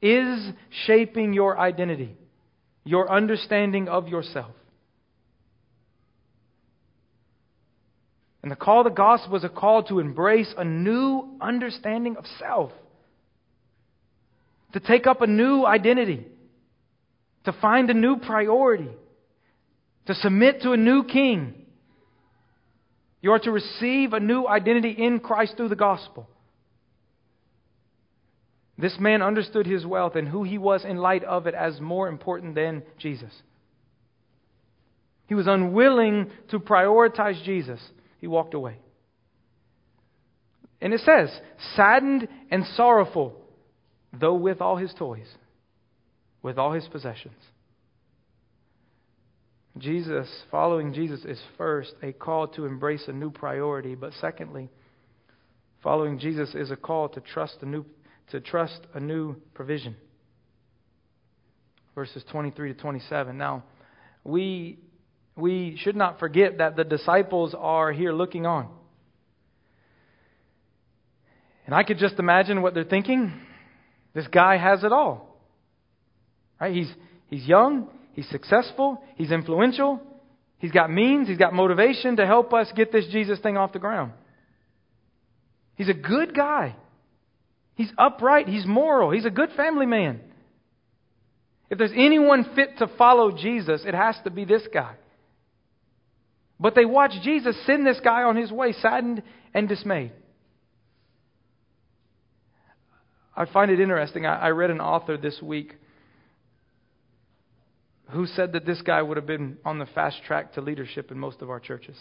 is 0.00 0.52
shaping 0.86 1.32
your 1.32 1.58
identity, 1.58 2.16
your 2.84 3.10
understanding 3.10 3.88
of 3.88 4.08
yourself. 4.08 4.52
And 8.42 8.52
the 8.52 8.56
call 8.56 8.80
of 8.80 8.84
the 8.84 8.90
gospel 8.90 9.36
is 9.36 9.44
a 9.44 9.48
call 9.48 9.82
to 9.84 9.98
embrace 9.98 10.52
a 10.56 10.64
new 10.64 11.38
understanding 11.40 12.16
of 12.16 12.24
self, 12.38 12.70
to 14.74 14.80
take 14.80 15.06
up 15.06 15.22
a 15.22 15.26
new 15.26 15.64
identity, 15.64 16.26
to 17.44 17.52
find 17.52 17.90
a 17.90 17.94
new 17.94 18.18
priority, 18.18 18.90
to 20.06 20.14
submit 20.14 20.62
to 20.62 20.72
a 20.72 20.76
new 20.76 21.04
king 21.04 21.64
you 23.24 23.32
are 23.32 23.38
to 23.38 23.50
receive 23.50 24.12
a 24.12 24.20
new 24.20 24.46
identity 24.46 24.90
in 24.90 25.18
Christ 25.18 25.56
through 25.56 25.70
the 25.70 25.76
gospel. 25.76 26.28
This 28.76 28.98
man 29.00 29.22
understood 29.22 29.64
his 29.64 29.86
wealth 29.86 30.14
and 30.14 30.28
who 30.28 30.42
he 30.42 30.58
was 30.58 30.84
in 30.84 30.98
light 30.98 31.24
of 31.24 31.46
it 31.46 31.54
as 31.54 31.80
more 31.80 32.06
important 32.06 32.54
than 32.54 32.82
Jesus. 32.98 33.32
He 35.26 35.34
was 35.34 35.46
unwilling 35.46 36.30
to 36.50 36.58
prioritize 36.58 37.42
Jesus. 37.44 37.80
He 38.18 38.26
walked 38.26 38.52
away. 38.52 38.76
And 40.82 40.92
it 40.92 41.00
says, 41.00 41.30
saddened 41.76 42.28
and 42.50 42.66
sorrowful, 42.76 43.40
though 44.20 44.34
with 44.34 44.60
all 44.60 44.76
his 44.76 44.92
toys, 44.94 45.26
with 46.42 46.58
all 46.58 46.72
his 46.72 46.86
possessions. 46.88 47.34
Jesus, 49.76 50.28
following 50.50 50.92
Jesus 50.92 51.24
is 51.24 51.40
first 51.58 51.94
a 52.02 52.12
call 52.12 52.46
to 52.48 52.64
embrace 52.64 53.04
a 53.08 53.12
new 53.12 53.30
priority, 53.30 53.94
but 53.94 54.12
secondly, 54.20 54.70
following 55.82 56.18
Jesus 56.18 56.54
is 56.54 56.70
a 56.70 56.76
call 56.76 57.08
to 57.10 57.20
trust 57.20 57.56
a 57.62 57.66
new 57.66 57.84
to 58.30 58.40
trust 58.40 58.80
a 58.94 59.00
new 59.00 59.36
provision. 59.52 59.96
Verses 61.94 62.24
23 62.30 62.72
to 62.72 62.80
27. 62.80 63.36
Now, 63.36 63.64
we 64.22 64.78
we 65.36 65.76
should 65.82 65.96
not 65.96 66.18
forget 66.20 66.58
that 66.58 66.76
the 66.76 66.84
disciples 66.84 67.54
are 67.58 67.92
here 67.92 68.12
looking 68.12 68.46
on. 68.46 68.68
And 71.66 71.74
I 71.74 71.82
could 71.82 71.98
just 71.98 72.18
imagine 72.18 72.62
what 72.62 72.74
they're 72.74 72.84
thinking. 72.84 73.32
This 74.14 74.26
guy 74.28 74.56
has 74.56 74.84
it 74.84 74.92
all. 74.92 75.38
Right? 76.60 76.74
He's 76.74 76.90
he's 77.28 77.46
young, 77.46 77.88
he's 78.12 78.28
successful, 78.28 79.02
he's 79.16 79.32
influential, 79.32 80.00
he's 80.58 80.72
got 80.72 80.90
means, 80.90 81.28
he's 81.28 81.38
got 81.38 81.52
motivation 81.52 82.16
to 82.16 82.26
help 82.26 82.54
us 82.54 82.68
get 82.74 82.92
this 82.92 83.06
Jesus 83.10 83.40
thing 83.40 83.56
off 83.56 83.72
the 83.72 83.78
ground. 83.78 84.12
He's 85.76 85.88
a 85.88 85.94
good 85.94 86.34
guy. 86.34 86.76
He's 87.74 87.90
upright, 87.98 88.48
he's 88.48 88.64
moral, 88.66 89.10
he's 89.10 89.24
a 89.24 89.30
good 89.30 89.50
family 89.56 89.86
man. 89.86 90.20
If 91.70 91.78
there's 91.78 91.92
anyone 91.92 92.46
fit 92.54 92.78
to 92.78 92.86
follow 92.96 93.36
Jesus, 93.36 93.82
it 93.84 93.94
has 93.94 94.14
to 94.22 94.30
be 94.30 94.44
this 94.44 94.62
guy. 94.72 94.94
But 96.60 96.76
they 96.76 96.84
watch 96.84 97.10
Jesus 97.24 97.56
send 97.66 97.84
this 97.84 97.98
guy 98.02 98.22
on 98.22 98.36
his 98.36 98.52
way, 98.52 98.72
saddened 98.72 99.22
and 99.52 99.68
dismayed. 99.68 100.12
I 103.36 103.46
find 103.46 103.70
it 103.70 103.80
interesting. 103.80 104.26
I, 104.26 104.46
I 104.46 104.48
read 104.50 104.70
an 104.70 104.80
author 104.80 105.16
this 105.16 105.40
week 105.42 105.74
who 108.10 108.26
said 108.26 108.52
that 108.52 108.66
this 108.66 108.80
guy 108.82 109.02
would 109.02 109.16
have 109.16 109.26
been 109.26 109.58
on 109.64 109.78
the 109.78 109.86
fast 109.86 110.22
track 110.26 110.54
to 110.54 110.60
leadership 110.60 111.10
in 111.10 111.18
most 111.18 111.42
of 111.42 111.50
our 111.50 111.58
churches. 111.58 111.96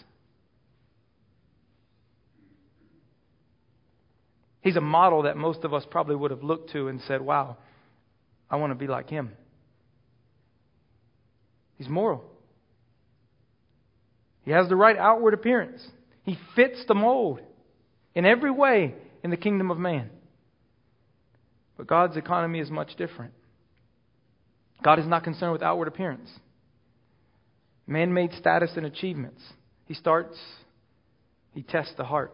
He's 4.61 4.75
a 4.75 4.81
model 4.81 5.23
that 5.23 5.35
most 5.35 5.63
of 5.63 5.73
us 5.73 5.83
probably 5.89 6.15
would 6.15 6.31
have 6.31 6.43
looked 6.43 6.71
to 6.71 6.87
and 6.87 7.01
said, 7.01 7.21
Wow, 7.21 7.57
I 8.49 8.55
want 8.55 8.71
to 8.71 8.75
be 8.75 8.87
like 8.87 9.09
him. 9.09 9.31
He's 11.77 11.89
moral. 11.89 12.23
He 14.43 14.51
has 14.51 14.69
the 14.69 14.75
right 14.75 14.97
outward 14.97 15.33
appearance. 15.33 15.85
He 16.23 16.37
fits 16.55 16.83
the 16.87 16.93
mold 16.93 17.41
in 18.13 18.25
every 18.25 18.51
way 18.51 18.93
in 19.23 19.31
the 19.31 19.37
kingdom 19.37 19.71
of 19.71 19.77
man. 19.77 20.09
But 21.77 21.87
God's 21.87 22.17
economy 22.17 22.59
is 22.59 22.69
much 22.69 22.95
different. 22.95 23.33
God 24.83 24.99
is 24.99 25.07
not 25.07 25.23
concerned 25.23 25.53
with 25.53 25.63
outward 25.63 25.87
appearance, 25.87 26.29
man 27.87 28.13
made 28.13 28.33
status 28.33 28.71
and 28.75 28.85
achievements. 28.85 29.41
He 29.85 29.93
starts, 29.93 30.37
he 31.53 31.63
tests 31.63 31.93
the 31.97 32.03
heart. 32.03 32.33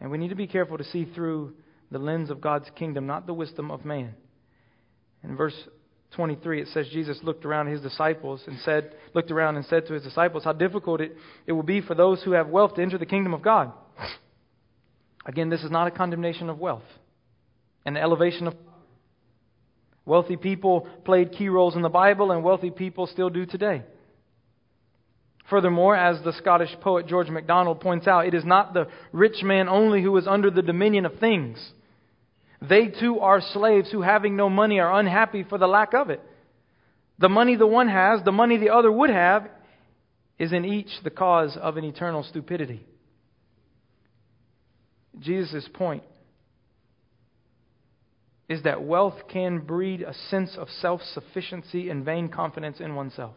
And 0.00 0.10
we 0.10 0.18
need 0.18 0.28
to 0.28 0.34
be 0.34 0.46
careful 0.46 0.78
to 0.78 0.84
see 0.84 1.04
through 1.04 1.54
the 1.90 1.98
lens 1.98 2.30
of 2.30 2.40
God's 2.40 2.68
kingdom, 2.76 3.06
not 3.06 3.26
the 3.26 3.34
wisdom 3.34 3.70
of 3.70 3.84
man. 3.84 4.14
In 5.22 5.36
verse 5.36 5.54
23, 6.16 6.62
it 6.62 6.68
says 6.68 6.88
Jesus 6.92 7.20
looked 7.22 7.44
around 7.44 7.68
his 7.68 7.80
disciples 7.80 8.42
and 8.46 8.58
said, 8.60 8.94
looked 9.14 9.30
around 9.30 9.56
and 9.56 9.64
said 9.66 9.86
to 9.86 9.94
his 9.94 10.02
disciples, 10.02 10.44
How 10.44 10.52
difficult 10.52 11.00
it, 11.00 11.16
it 11.46 11.52
will 11.52 11.62
be 11.62 11.80
for 11.80 11.94
those 11.94 12.22
who 12.22 12.32
have 12.32 12.48
wealth 12.48 12.74
to 12.74 12.82
enter 12.82 12.98
the 12.98 13.06
kingdom 13.06 13.32
of 13.32 13.42
God. 13.42 13.72
Again, 15.24 15.50
this 15.50 15.62
is 15.62 15.70
not 15.70 15.86
a 15.86 15.92
condemnation 15.92 16.50
of 16.50 16.58
wealth 16.58 16.82
and 17.84 17.96
the 17.96 18.00
elevation 18.00 18.46
of 18.46 18.54
wealthy 20.04 20.36
people 20.36 20.88
played 21.04 21.32
key 21.32 21.48
roles 21.48 21.76
in 21.76 21.82
the 21.82 21.88
Bible, 21.88 22.32
and 22.32 22.44
wealthy 22.44 22.70
people 22.70 23.06
still 23.06 23.30
do 23.30 23.46
today. 23.46 23.82
Furthermore, 25.50 25.96
as 25.96 26.22
the 26.24 26.32
Scottish 26.32 26.74
poet 26.80 27.06
George 27.06 27.28
MacDonald 27.28 27.80
points 27.80 28.06
out, 28.06 28.26
it 28.26 28.34
is 28.34 28.44
not 28.44 28.72
the 28.72 28.88
rich 29.12 29.42
man 29.42 29.68
only 29.68 30.02
who 30.02 30.16
is 30.16 30.26
under 30.26 30.50
the 30.50 30.62
dominion 30.62 31.04
of 31.04 31.18
things. 31.18 31.72
They 32.60 32.86
too 32.86 33.18
are 33.20 33.40
slaves 33.40 33.90
who, 33.90 34.02
having 34.02 34.36
no 34.36 34.48
money, 34.48 34.78
are 34.78 34.98
unhappy 34.98 35.42
for 35.42 35.58
the 35.58 35.66
lack 35.66 35.94
of 35.94 36.10
it. 36.10 36.20
The 37.18 37.28
money 37.28 37.56
the 37.56 37.66
one 37.66 37.88
has, 37.88 38.22
the 38.24 38.32
money 38.32 38.56
the 38.56 38.70
other 38.70 38.90
would 38.90 39.10
have, 39.10 39.48
is 40.38 40.52
in 40.52 40.64
each 40.64 40.90
the 41.04 41.10
cause 41.10 41.56
of 41.60 41.76
an 41.76 41.84
eternal 41.84 42.22
stupidity. 42.22 42.86
Jesus' 45.20 45.68
point 45.74 46.02
is 48.52 48.64
that 48.64 48.82
wealth 48.82 49.14
can 49.32 49.60
breed 49.60 50.02
a 50.02 50.12
sense 50.12 50.56
of 50.58 50.68
self 50.68 51.00
sufficiency 51.14 51.88
and 51.88 52.04
vain 52.04 52.28
confidence 52.28 52.80
in 52.80 52.94
oneself. 52.94 53.34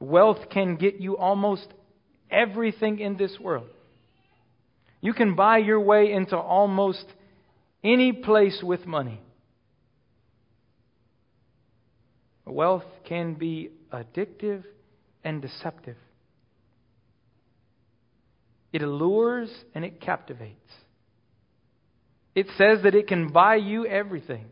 Wealth 0.00 0.50
can 0.50 0.74
get 0.74 1.00
you 1.00 1.16
almost 1.16 1.68
everything 2.28 2.98
in 2.98 3.16
this 3.16 3.38
world. 3.40 3.68
You 5.00 5.14
can 5.14 5.36
buy 5.36 5.58
your 5.58 5.78
way 5.80 6.12
into 6.12 6.36
almost 6.36 7.04
any 7.84 8.12
place 8.12 8.60
with 8.64 8.84
money. 8.84 9.20
Wealth 12.44 12.84
can 13.08 13.34
be 13.34 13.70
addictive 13.92 14.64
and 15.22 15.40
deceptive. 15.40 15.96
It 18.72 18.82
allures 18.82 19.50
and 19.72 19.84
it 19.84 20.00
captivates. 20.00 20.72
It 22.38 22.46
says 22.56 22.84
that 22.84 22.94
it 22.94 23.08
can 23.08 23.32
buy 23.32 23.56
you 23.56 23.84
everything. 23.84 24.44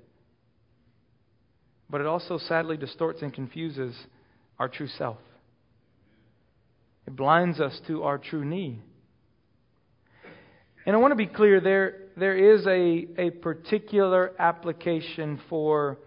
But 1.89 2.01
it 2.01 2.09
also 2.09 2.37
sadly 2.37 2.77
distorts 2.77 3.23
and 3.23 3.33
confuses 3.33 3.95
our 4.59 4.69
true 4.69 4.89
self. 4.89 5.19
It 7.07 7.15
blinds 7.15 7.61
us 7.61 7.81
to 7.87 8.03
our 8.03 8.19
true 8.19 8.45
need. 8.45 8.83
And 10.85 10.97
I 10.97 10.99
want 10.99 11.13
to 11.13 11.17
be 11.17 11.29
clear 11.29 11.61
there, 11.61 12.09
there 12.17 12.37
is 12.37 12.67
a, 12.67 13.07
a 13.23 13.31
particular 13.31 14.33
application 14.37 15.39
for 15.49 15.99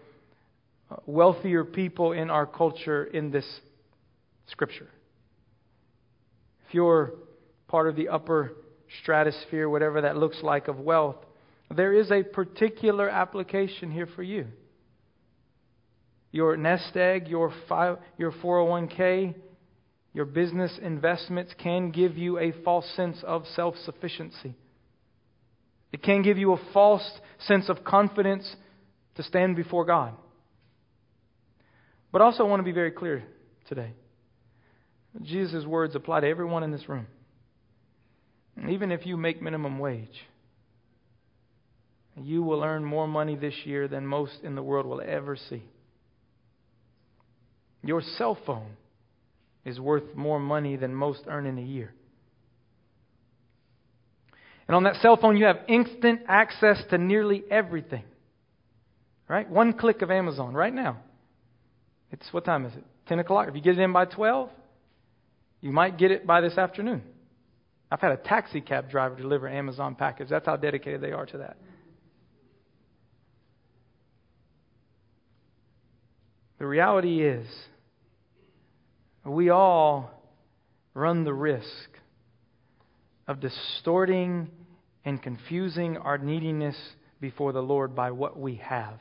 uh, 0.90 0.96
wealthier 1.06 1.64
people 1.64 2.12
in 2.12 2.28
our 2.28 2.44
culture 2.44 3.04
in 3.04 3.30
this 3.30 3.46
scripture. 4.48 4.90
If 6.68 6.74
you're 6.74 7.14
part 7.68 7.88
of 7.88 7.96
the 7.96 8.10
upper 8.10 8.52
stratosphere, 9.00 9.66
whatever 9.70 10.02
that 10.02 10.18
looks 10.18 10.42
like, 10.42 10.68
of 10.68 10.78
wealth, 10.78 11.16
there 11.74 11.92
is 11.92 12.10
a 12.10 12.22
particular 12.22 13.08
application 13.08 13.90
here 13.90 14.08
for 14.14 14.22
you. 14.22 14.46
Your 16.32 16.56
nest 16.56 16.96
egg, 16.96 17.28
your, 17.28 17.52
your 18.18 18.32
401k, 18.32 19.34
your 20.12 20.24
business 20.24 20.78
investments 20.82 21.54
can 21.62 21.90
give 21.90 22.16
you 22.16 22.38
a 22.38 22.52
false 22.64 22.86
sense 22.96 23.22
of 23.24 23.44
self 23.54 23.76
sufficiency. 23.84 24.54
It 25.92 26.02
can 26.02 26.22
give 26.22 26.38
you 26.38 26.52
a 26.52 26.60
false 26.72 27.08
sense 27.40 27.68
of 27.68 27.84
confidence 27.84 28.56
to 29.16 29.22
stand 29.22 29.56
before 29.56 29.84
God. 29.84 30.14
But 32.12 32.22
also, 32.22 32.44
I 32.44 32.48
want 32.48 32.60
to 32.60 32.64
be 32.64 32.72
very 32.72 32.90
clear 32.90 33.24
today. 33.68 33.92
Jesus' 35.22 35.64
words 35.64 35.94
apply 35.94 36.20
to 36.20 36.28
everyone 36.28 36.62
in 36.62 36.70
this 36.70 36.88
room. 36.88 37.06
Even 38.68 38.92
if 38.92 39.06
you 39.06 39.16
make 39.16 39.42
minimum 39.42 39.78
wage, 39.78 40.26
you 42.24 42.42
will 42.42 42.62
earn 42.62 42.84
more 42.84 43.06
money 43.06 43.36
this 43.36 43.54
year 43.64 43.88
than 43.88 44.06
most 44.06 44.38
in 44.42 44.54
the 44.54 44.62
world 44.62 44.86
will 44.86 45.00
ever 45.00 45.36
see. 45.36 45.62
Your 47.82 48.02
cell 48.18 48.36
phone 48.46 48.76
is 49.64 49.80
worth 49.80 50.14
more 50.14 50.38
money 50.38 50.76
than 50.76 50.94
most 50.94 51.22
earn 51.26 51.46
in 51.46 51.58
a 51.58 51.62
year. 51.62 51.92
And 54.68 54.76
on 54.76 54.84
that 54.84 54.96
cell 55.02 55.16
phone, 55.16 55.36
you 55.36 55.46
have 55.46 55.58
instant 55.68 56.20
access 56.28 56.82
to 56.90 56.98
nearly 56.98 57.42
everything. 57.50 58.04
Right? 59.28 59.48
One 59.48 59.72
click 59.72 60.02
of 60.02 60.10
Amazon 60.10 60.54
right 60.54 60.72
now. 60.72 60.98
It's 62.12 62.26
what 62.32 62.44
time 62.44 62.66
is 62.66 62.74
it? 62.74 62.84
10 63.06 63.18
o'clock. 63.20 63.48
If 63.48 63.54
you 63.54 63.60
get 63.60 63.78
it 63.78 63.82
in 63.82 63.92
by 63.92 64.04
12, 64.04 64.50
you 65.60 65.72
might 65.72 65.98
get 65.98 66.10
it 66.10 66.26
by 66.26 66.40
this 66.40 66.56
afternoon. 66.58 67.02
I've 67.90 68.00
had 68.00 68.12
a 68.12 68.16
taxi 68.16 68.60
cab 68.60 68.90
driver 68.90 69.16
deliver 69.16 69.48
Amazon 69.48 69.94
package. 69.94 70.28
That's 70.28 70.46
how 70.46 70.56
dedicated 70.56 71.00
they 71.00 71.12
are 71.12 71.26
to 71.26 71.38
that. 71.38 71.56
The 76.60 76.66
reality 76.66 77.22
is, 77.22 77.46
we 79.24 79.48
all 79.48 80.10
run 80.92 81.24
the 81.24 81.32
risk 81.32 81.66
of 83.26 83.40
distorting 83.40 84.50
and 85.02 85.22
confusing 85.22 85.96
our 85.96 86.18
neediness 86.18 86.76
before 87.18 87.52
the 87.52 87.62
Lord 87.62 87.96
by 87.96 88.10
what 88.10 88.38
we 88.38 88.56
have, 88.56 88.98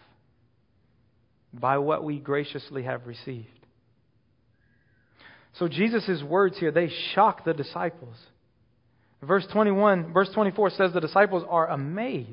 by 1.54 1.80
what 1.80 2.06
we 2.06 2.18
graciously 2.18 2.84
have 2.84 3.06
received. 3.06 3.48
So 5.56 5.68
Jesus' 5.68 6.24
words 6.24 6.58
here, 6.58 6.72
they 6.72 6.90
shock 7.14 7.44
the 7.44 7.54
disciples. 7.54 8.16
Verse 9.22 9.46
21, 9.52 10.14
verse 10.14 10.30
24 10.34 10.70
says 10.70 10.94
the 10.94 11.02
disciples 11.02 11.44
are 11.50 11.68
amazed. 11.68 12.30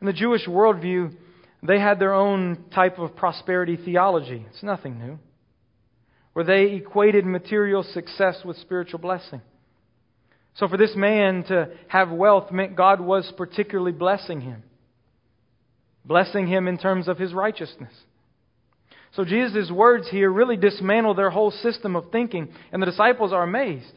In 0.00 0.06
the 0.06 0.12
Jewish 0.12 0.46
worldview, 0.46 1.16
they 1.62 1.78
had 1.78 1.98
their 1.98 2.14
own 2.14 2.64
type 2.72 2.98
of 2.98 3.16
prosperity 3.16 3.76
theology. 3.76 4.44
It's 4.50 4.62
nothing 4.62 4.98
new. 4.98 5.18
Where 6.32 6.44
they 6.44 6.74
equated 6.74 7.26
material 7.26 7.82
success 7.82 8.36
with 8.44 8.56
spiritual 8.58 9.00
blessing. 9.00 9.40
So 10.54 10.68
for 10.68 10.76
this 10.76 10.94
man 10.94 11.44
to 11.44 11.70
have 11.88 12.10
wealth 12.10 12.52
meant 12.52 12.76
God 12.76 13.00
was 13.00 13.32
particularly 13.36 13.92
blessing 13.92 14.40
him. 14.40 14.62
Blessing 16.04 16.46
him 16.46 16.68
in 16.68 16.78
terms 16.78 17.08
of 17.08 17.18
his 17.18 17.32
righteousness. 17.32 17.92
So 19.12 19.24
Jesus' 19.24 19.70
words 19.70 20.08
here 20.10 20.30
really 20.30 20.56
dismantle 20.56 21.14
their 21.14 21.30
whole 21.30 21.50
system 21.50 21.96
of 21.96 22.10
thinking, 22.12 22.48
and 22.72 22.80
the 22.80 22.86
disciples 22.86 23.32
are 23.32 23.42
amazed. 23.42 23.92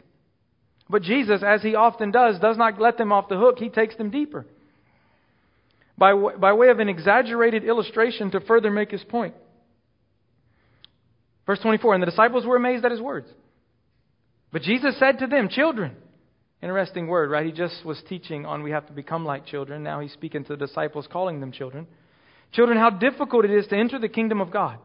But 0.89 1.04
Jesus, 1.04 1.41
as 1.43 1.62
he 1.62 1.76
often 1.76 2.12
does, 2.12 2.39
does 2.39 2.58
not 2.58 2.80
let 2.80 2.97
them 2.97 3.12
off 3.12 3.30
the 3.30 3.38
hook, 3.38 3.60
he 3.60 3.69
takes 3.69 3.95
them 3.95 4.10
deeper. 4.10 4.45
By, 6.02 6.16
by 6.16 6.54
way 6.54 6.70
of 6.70 6.80
an 6.80 6.90
exaggerated 6.90 7.64
illustration 7.64 8.32
to 8.32 8.40
further 8.40 8.72
make 8.72 8.90
his 8.90 9.04
point. 9.04 9.36
Verse 11.46 11.60
24 11.60 11.94
And 11.94 12.02
the 12.02 12.08
disciples 12.08 12.44
were 12.44 12.56
amazed 12.56 12.84
at 12.84 12.90
his 12.90 13.00
words. 13.00 13.28
But 14.52 14.64
Jesus 14.64 14.98
said 14.98 15.20
to 15.20 15.28
them, 15.28 15.48
Children, 15.48 15.96
interesting 16.60 17.06
word, 17.06 17.30
right? 17.30 17.46
He 17.46 17.52
just 17.52 17.86
was 17.86 18.02
teaching 18.10 18.48
on 18.48 18.64
we 18.64 18.72
have 18.72 18.88
to 18.88 18.94
become 18.94 19.26
like 19.26 19.46
children. 19.46 19.84
Now 19.84 20.00
he's 20.00 20.12
speaking 20.12 20.44
to 20.46 20.56
the 20.56 20.66
disciples, 20.66 21.06
calling 21.06 21.40
them 21.40 21.52
children. 21.52 21.86
Children, 22.52 22.80
how 22.80 22.90
difficult 22.90 23.46
it 23.46 23.52
is 23.52 23.68
to 23.68 23.78
enter 23.78 24.00
the 24.00 24.10
kingdom 24.10 24.42
of 24.42 24.50
God. 24.50 24.80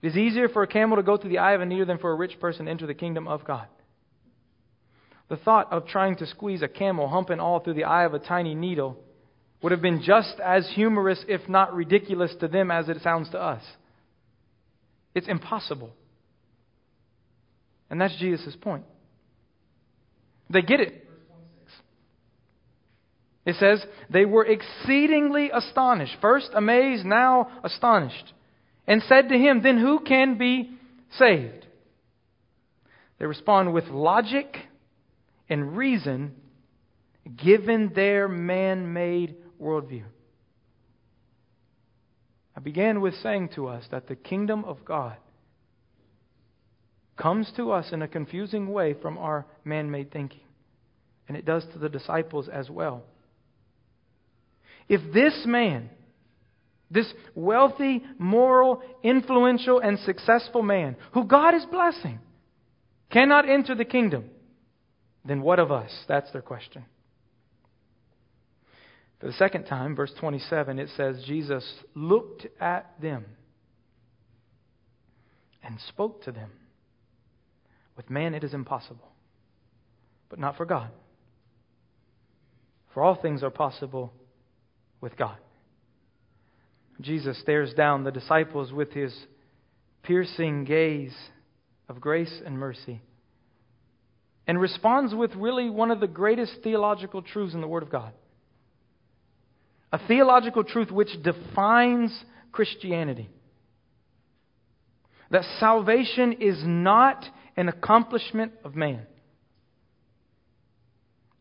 It 0.00 0.06
is 0.06 0.16
easier 0.16 0.48
for 0.48 0.62
a 0.62 0.68
camel 0.68 0.96
to 0.96 1.02
go 1.02 1.16
through 1.16 1.30
the 1.30 1.38
eye 1.38 1.54
of 1.54 1.60
a 1.60 1.66
needle 1.66 1.86
than 1.86 1.98
for 1.98 2.12
a 2.12 2.14
rich 2.14 2.38
person 2.38 2.66
to 2.66 2.70
enter 2.70 2.86
the 2.86 2.94
kingdom 2.94 3.26
of 3.26 3.44
God. 3.44 3.66
The 5.28 5.38
thought 5.38 5.72
of 5.72 5.88
trying 5.88 6.14
to 6.18 6.26
squeeze 6.26 6.62
a 6.62 6.68
camel, 6.68 7.08
hump 7.08 7.30
and 7.30 7.40
all, 7.40 7.58
through 7.58 7.74
the 7.74 7.84
eye 7.84 8.04
of 8.04 8.14
a 8.14 8.20
tiny 8.20 8.54
needle 8.54 8.96
would 9.62 9.72
have 9.72 9.82
been 9.82 10.02
just 10.02 10.40
as 10.44 10.68
humorous, 10.74 11.22
if 11.28 11.48
not 11.48 11.74
ridiculous, 11.74 12.34
to 12.40 12.48
them 12.48 12.70
as 12.70 12.88
it 12.88 13.02
sounds 13.02 13.30
to 13.30 13.38
us. 13.38 13.62
It's 15.14 15.28
impossible. 15.28 15.90
And 17.90 18.00
that's 18.00 18.16
Jesus' 18.16 18.56
point. 18.60 18.84
They 20.48 20.62
get 20.62 20.80
it. 20.80 21.06
It 23.44 23.56
says, 23.56 23.84
they 24.10 24.24
were 24.24 24.44
exceedingly 24.44 25.50
astonished. 25.52 26.16
First 26.20 26.50
amazed, 26.54 27.04
now 27.04 27.50
astonished. 27.64 28.32
And 28.86 29.02
said 29.02 29.28
to 29.28 29.38
him, 29.38 29.62
Then 29.62 29.78
who 29.78 30.00
can 30.00 30.38
be 30.38 30.70
saved? 31.18 31.66
They 33.18 33.26
respond 33.26 33.72
with 33.72 33.84
logic 33.86 34.56
and 35.48 35.76
reason 35.76 36.34
given 37.36 37.92
their 37.94 38.28
man 38.28 38.92
made 38.92 39.36
worldview. 39.60 40.04
I 42.56 42.60
began 42.60 43.00
with 43.00 43.14
saying 43.22 43.50
to 43.54 43.68
us 43.68 43.84
that 43.90 44.08
the 44.08 44.16
kingdom 44.16 44.64
of 44.64 44.84
God 44.84 45.16
comes 47.16 47.50
to 47.56 47.70
us 47.70 47.92
in 47.92 48.02
a 48.02 48.08
confusing 48.08 48.72
way 48.72 48.94
from 48.94 49.18
our 49.18 49.46
man 49.64 49.90
made 49.90 50.10
thinking. 50.10 50.40
And 51.28 51.36
it 51.36 51.44
does 51.44 51.64
to 51.72 51.78
the 51.78 51.88
disciples 51.88 52.48
as 52.48 52.68
well. 52.68 53.04
If 54.88 55.12
this 55.12 55.44
man, 55.46 55.90
this 56.90 57.12
wealthy, 57.34 58.02
moral, 58.18 58.82
influential, 59.04 59.78
and 59.78 59.98
successful 60.00 60.62
man, 60.62 60.96
who 61.12 61.24
God 61.24 61.54
is 61.54 61.64
blessing, 61.66 62.18
cannot 63.10 63.48
enter 63.48 63.74
the 63.74 63.84
kingdom, 63.84 64.24
then 65.24 65.42
what 65.42 65.60
of 65.60 65.70
us? 65.70 65.90
That's 66.08 66.30
their 66.32 66.42
question. 66.42 66.84
For 69.20 69.26
the 69.26 69.32
second 69.34 69.64
time, 69.64 69.94
verse 69.94 70.12
27, 70.18 70.78
it 70.78 70.88
says, 70.96 71.22
Jesus 71.26 71.64
looked 71.94 72.46
at 72.58 72.90
them 73.02 73.26
and 75.62 75.78
spoke 75.88 76.24
to 76.24 76.32
them. 76.32 76.50
With 77.96 78.08
man, 78.08 78.34
it 78.34 78.44
is 78.44 78.54
impossible, 78.54 79.08
but 80.30 80.38
not 80.38 80.56
for 80.56 80.64
God. 80.64 80.88
For 82.94 83.02
all 83.02 83.14
things 83.14 83.42
are 83.42 83.50
possible 83.50 84.10
with 85.02 85.18
God. 85.18 85.36
Jesus 87.02 87.38
stares 87.40 87.74
down 87.74 88.04
the 88.04 88.10
disciples 88.10 88.72
with 88.72 88.92
his 88.92 89.14
piercing 90.02 90.64
gaze 90.64 91.14
of 91.90 92.00
grace 92.00 92.40
and 92.44 92.58
mercy 92.58 93.02
and 94.46 94.58
responds 94.58 95.14
with 95.14 95.34
really 95.34 95.68
one 95.68 95.90
of 95.90 96.00
the 96.00 96.06
greatest 96.06 96.52
theological 96.62 97.20
truths 97.20 97.54
in 97.54 97.60
the 97.60 97.68
Word 97.68 97.82
of 97.82 97.90
God 97.90 98.12
a 99.92 99.98
theological 100.06 100.64
truth 100.64 100.90
which 100.90 101.10
defines 101.22 102.12
Christianity. 102.52 103.28
That 105.30 105.44
salvation 105.58 106.34
is 106.40 106.58
not 106.64 107.24
an 107.56 107.68
accomplishment 107.68 108.52
of 108.64 108.74
man. 108.74 109.06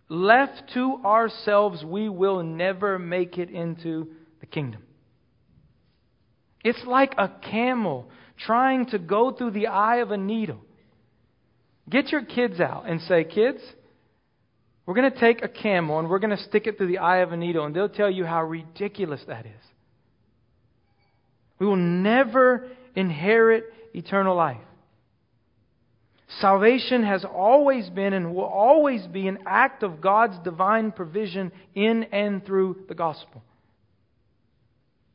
Left 0.09 0.63
to 0.73 1.01
ourselves, 1.05 1.83
we 1.83 2.09
will 2.09 2.43
never 2.43 2.97
make 2.97 3.37
it 3.37 3.49
into 3.49 4.09
the 4.39 4.47
kingdom. 4.47 4.83
It's 6.63 6.83
like 6.85 7.13
a 7.17 7.31
camel 7.51 8.09
trying 8.45 8.87
to 8.87 8.99
go 8.99 9.31
through 9.31 9.51
the 9.51 9.67
eye 9.67 9.97
of 9.97 10.11
a 10.11 10.17
needle. 10.17 10.61
Get 11.89 12.11
your 12.11 12.23
kids 12.23 12.59
out 12.59 12.87
and 12.87 13.01
say, 13.01 13.23
Kids, 13.23 13.61
we're 14.89 14.95
going 14.95 15.11
to 15.11 15.19
take 15.19 15.43
a 15.43 15.47
camel 15.47 15.99
and 15.99 16.09
we're 16.09 16.17
going 16.17 16.35
to 16.35 16.43
stick 16.45 16.65
it 16.65 16.79
through 16.79 16.87
the 16.87 16.97
eye 16.97 17.17
of 17.17 17.31
a 17.31 17.37
needle, 17.37 17.63
and 17.63 17.75
they'll 17.75 17.87
tell 17.87 18.09
you 18.09 18.25
how 18.25 18.43
ridiculous 18.43 19.21
that 19.27 19.45
is. 19.45 19.61
We 21.59 21.67
will 21.67 21.75
never 21.75 22.67
inherit 22.95 23.65
eternal 23.93 24.35
life. 24.35 24.57
Salvation 26.39 27.03
has 27.03 27.23
always 27.23 27.87
been 27.91 28.13
and 28.13 28.33
will 28.33 28.41
always 28.41 29.05
be 29.05 29.27
an 29.27 29.37
act 29.45 29.83
of 29.83 30.01
God's 30.01 30.39
divine 30.43 30.91
provision 30.91 31.51
in 31.75 32.05
and 32.05 32.43
through 32.43 32.85
the 32.87 32.95
gospel. 32.95 33.43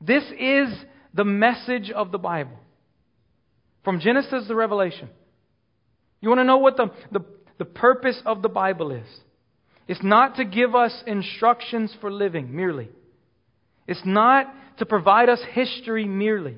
This 0.00 0.22
is 0.38 0.72
the 1.14 1.24
message 1.24 1.90
of 1.90 2.12
the 2.12 2.18
Bible. 2.18 2.60
From 3.82 3.98
Genesis 3.98 4.46
to 4.46 4.54
Revelation. 4.54 5.08
You 6.20 6.28
want 6.28 6.38
to 6.38 6.44
know 6.44 6.58
what 6.58 6.76
the, 6.76 6.92
the, 7.10 7.24
the 7.58 7.64
purpose 7.64 8.22
of 8.24 8.40
the 8.40 8.48
Bible 8.48 8.92
is? 8.92 9.06
It's 9.86 10.02
not 10.02 10.36
to 10.36 10.44
give 10.44 10.74
us 10.74 11.02
instructions 11.06 11.94
for 12.00 12.10
living 12.10 12.54
merely. 12.54 12.88
It's 13.86 14.04
not 14.04 14.52
to 14.78 14.86
provide 14.86 15.28
us 15.28 15.40
history 15.52 16.06
merely. 16.06 16.56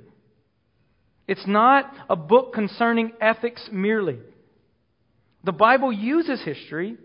It's 1.27 1.47
not 1.47 1.93
a 2.09 2.17
book 2.17 2.55
concerning 2.55 3.13
ethics 3.21 3.69
merely. 3.73 4.19
The 5.45 5.53
Bible 5.53 5.93
uses 5.93 6.41
history, 6.43 6.97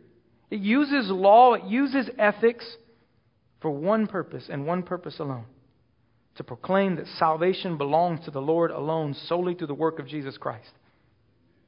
it 0.50 0.60
uses 0.60 1.10
law, 1.10 1.54
it 1.54 1.64
uses 1.66 2.10
ethics 2.20 2.66
for 3.62 3.72
one 3.72 4.08
purpose 4.08 4.46
and 4.50 4.66
one 4.66 4.84
purpose 4.84 5.20
alone 5.20 5.46
to 6.36 6.44
proclaim 6.44 6.96
that 6.96 7.08
salvation 7.20 7.78
belongs 7.78 8.24
to 8.26 8.32
the 8.32 8.42
Lord 8.42 8.72
alone 8.72 9.14
solely 9.28 9.54
through 9.54 9.68
the 9.68 9.74
work 9.74 10.00
of 10.00 10.08
Jesus 10.08 10.38
Christ. 10.38 10.70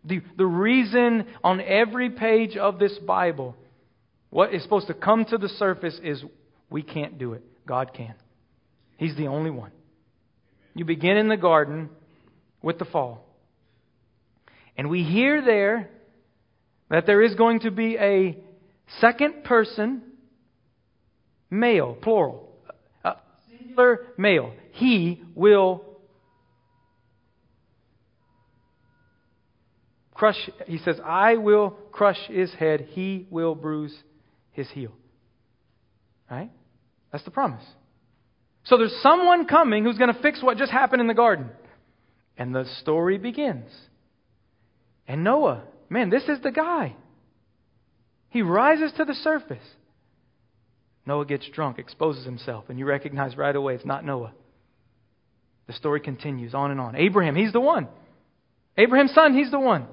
The, 0.06 0.22
the 0.38 0.46
reason 0.46 1.26
on 1.44 1.62
every 1.62 2.10
page 2.10 2.58
of 2.58 2.80
this 2.80 2.98
Bible 3.00 3.56
what 4.34 4.52
is 4.52 4.64
supposed 4.64 4.88
to 4.88 4.96
come 4.96 5.26
to 5.26 5.38
the 5.38 5.48
surface 5.48 6.00
is 6.04 6.24
we 6.72 6.82
can't 6.82 7.20
do 7.20 7.34
it. 7.34 7.44
God 7.68 7.94
can. 7.94 8.16
He's 8.98 9.16
the 9.16 9.28
only 9.28 9.52
one. 9.52 9.70
You 10.74 10.86
begin 10.86 11.18
in 11.18 11.28
the 11.28 11.38
garden 11.38 11.90
with 12.60 12.80
the 12.80 12.86
fall. 12.86 13.28
And 14.76 14.90
we 14.90 15.04
hear 15.04 15.46
there 15.46 15.88
that 16.90 17.06
there 17.06 17.22
is 17.22 17.36
going 17.36 17.60
to 17.60 17.70
be 17.70 17.96
a 17.96 18.36
second 19.02 19.44
person, 19.44 20.02
male, 21.52 21.96
plural, 22.02 22.50
singular 23.52 24.00
male. 24.18 24.52
He 24.72 25.22
will 25.36 25.86
crush, 30.12 30.50
he 30.66 30.80
says, 30.80 31.00
I 31.06 31.36
will 31.36 31.78
crush 31.92 32.18
his 32.30 32.52
head, 32.56 32.88
he 32.90 33.28
will 33.30 33.54
bruise 33.54 33.96
his 34.54 34.70
heel. 34.70 34.92
Right? 36.30 36.50
That's 37.12 37.24
the 37.26 37.32
promise. 37.32 37.64
So 38.66 38.78
there's 38.78 38.96
someone 39.02 39.46
coming 39.46 39.84
who's 39.84 39.98
going 39.98 40.14
to 40.14 40.22
fix 40.22 40.42
what 40.42 40.58
just 40.58 40.72
happened 40.72 41.02
in 41.02 41.08
the 41.08 41.14
garden. 41.14 41.50
And 42.38 42.56
the 42.56 42.66
story 42.80 43.18
begins. 43.18 43.70
And 45.08 45.24
Noah, 45.24 45.64
man, 45.90 46.10
this 46.10 46.24
is 46.24 46.40
the 46.42 46.52
guy. 46.52 46.96
He 48.30 48.42
rises 48.42 48.92
to 48.98 49.06
the 49.06 49.14
surface. 49.14 49.64
Noah 51.06 51.26
gets 51.26 51.48
drunk, 51.50 51.78
exposes 51.78 52.26
himself, 52.26 52.66
and 52.70 52.80
you 52.80 52.86
recognize 52.86 53.36
right 53.36 53.56
away 53.56 53.76
it's 53.76 53.86
not 53.86 54.06
Noah. 54.06 54.34
The 55.68 55.74
story 55.74 56.00
continues 56.00 56.54
on 56.54 56.72
and 56.72 56.80
on. 56.80 56.96
Abraham, 56.96 57.36
he's 57.36 57.52
the 57.52 57.60
one. 57.60 57.88
Abraham's 58.78 59.14
son, 59.14 59.34
he's 59.38 59.52
the 59.52 59.60
one. 59.60 59.88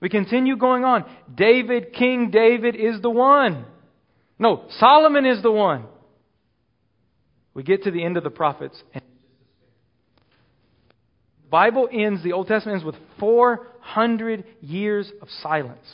We 0.00 0.08
continue 0.08 0.56
going 0.56 0.84
on. 0.84 1.04
David, 1.32 1.92
King 1.92 2.30
David, 2.30 2.74
is 2.74 3.00
the 3.00 3.10
one. 3.10 3.66
No, 4.38 4.64
Solomon 4.78 5.24
is 5.24 5.42
the 5.42 5.50
one. 5.50 5.86
We 7.54 7.62
get 7.62 7.84
to 7.84 7.90
the 7.90 8.04
end 8.04 8.16
of 8.16 8.24
the 8.24 8.30
prophets 8.30 8.80
and 8.92 9.02
the 11.42 11.50
Bible 11.50 11.88
ends, 11.90 12.22
the 12.22 12.32
Old 12.32 12.48
Testament 12.48 12.76
ends 12.76 12.84
with 12.84 12.96
400 13.18 14.44
years 14.60 15.10
of 15.22 15.28
silence. 15.42 15.86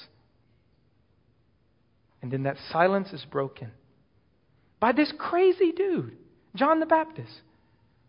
And 2.20 2.32
then 2.32 2.44
that 2.44 2.56
silence 2.72 3.12
is 3.12 3.24
broken 3.30 3.70
by 4.80 4.92
this 4.92 5.12
crazy 5.16 5.70
dude, 5.70 6.16
John 6.56 6.80
the 6.80 6.86
Baptist, 6.86 7.30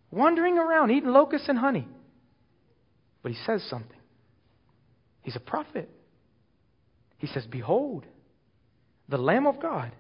wandering 0.10 0.58
around 0.58 0.90
eating 0.90 1.10
locusts 1.10 1.50
and 1.50 1.60
honey. 1.60 1.88
But 3.22 3.34
he 3.34 3.38
says 3.46 3.64
something. 3.70 4.00
He's 5.22 5.36
a 5.36 5.40
prophet. 5.40 5.90
He 7.18 7.28
says, 7.28 7.46
Behold, 7.46 8.06
the 9.08 9.18
Lamb 9.18 9.46
of 9.46 9.62
God 9.62 9.92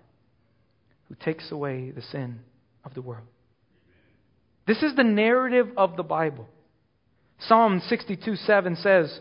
who 1.14 1.26
takes 1.26 1.52
away 1.52 1.92
the 1.92 2.02
sin 2.02 2.40
of 2.84 2.94
the 2.94 3.02
world. 3.02 3.28
This 4.66 4.82
is 4.82 4.96
the 4.96 5.04
narrative 5.04 5.68
of 5.78 5.96
the 5.96 6.04
Bible. 6.04 6.48
Psalm 7.48 7.82
62 7.88 8.36
7 8.36 8.76
says, 8.78 9.20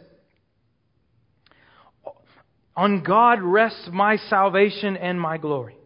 On 2.76 3.02
God 3.02 3.42
rests 3.42 3.88
my 3.92 4.16
salvation 4.16 4.96
and 4.96 5.20
my 5.20 5.36
glory. 5.36 5.76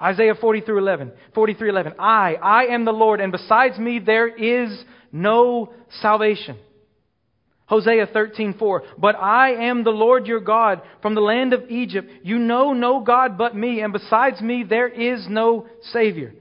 Isaiah 0.00 0.34
43 0.34 0.78
11, 0.78 1.12
43 1.34 1.68
11. 1.68 1.94
I, 1.98 2.34
I 2.34 2.64
am 2.64 2.84
the 2.84 2.92
Lord, 2.92 3.20
and 3.20 3.30
besides 3.30 3.78
me 3.78 4.00
there 4.00 4.28
is 4.28 4.84
no 5.12 5.72
salvation. 6.00 6.58
Hosea 7.72 8.06
13:4 8.08 8.82
But 8.98 9.16
I 9.16 9.52
am 9.70 9.82
the 9.82 9.90
Lord 9.90 10.26
your 10.26 10.40
God 10.40 10.82
from 11.00 11.14
the 11.14 11.22
land 11.22 11.54
of 11.54 11.70
Egypt. 11.70 12.10
You 12.22 12.38
know 12.38 12.74
no 12.74 13.00
god 13.00 13.38
but 13.38 13.56
me 13.56 13.80
and 13.80 13.94
besides 13.94 14.42
me 14.42 14.62
there 14.62 14.88
is 14.88 15.26
no 15.26 15.66
savior. 15.90 16.34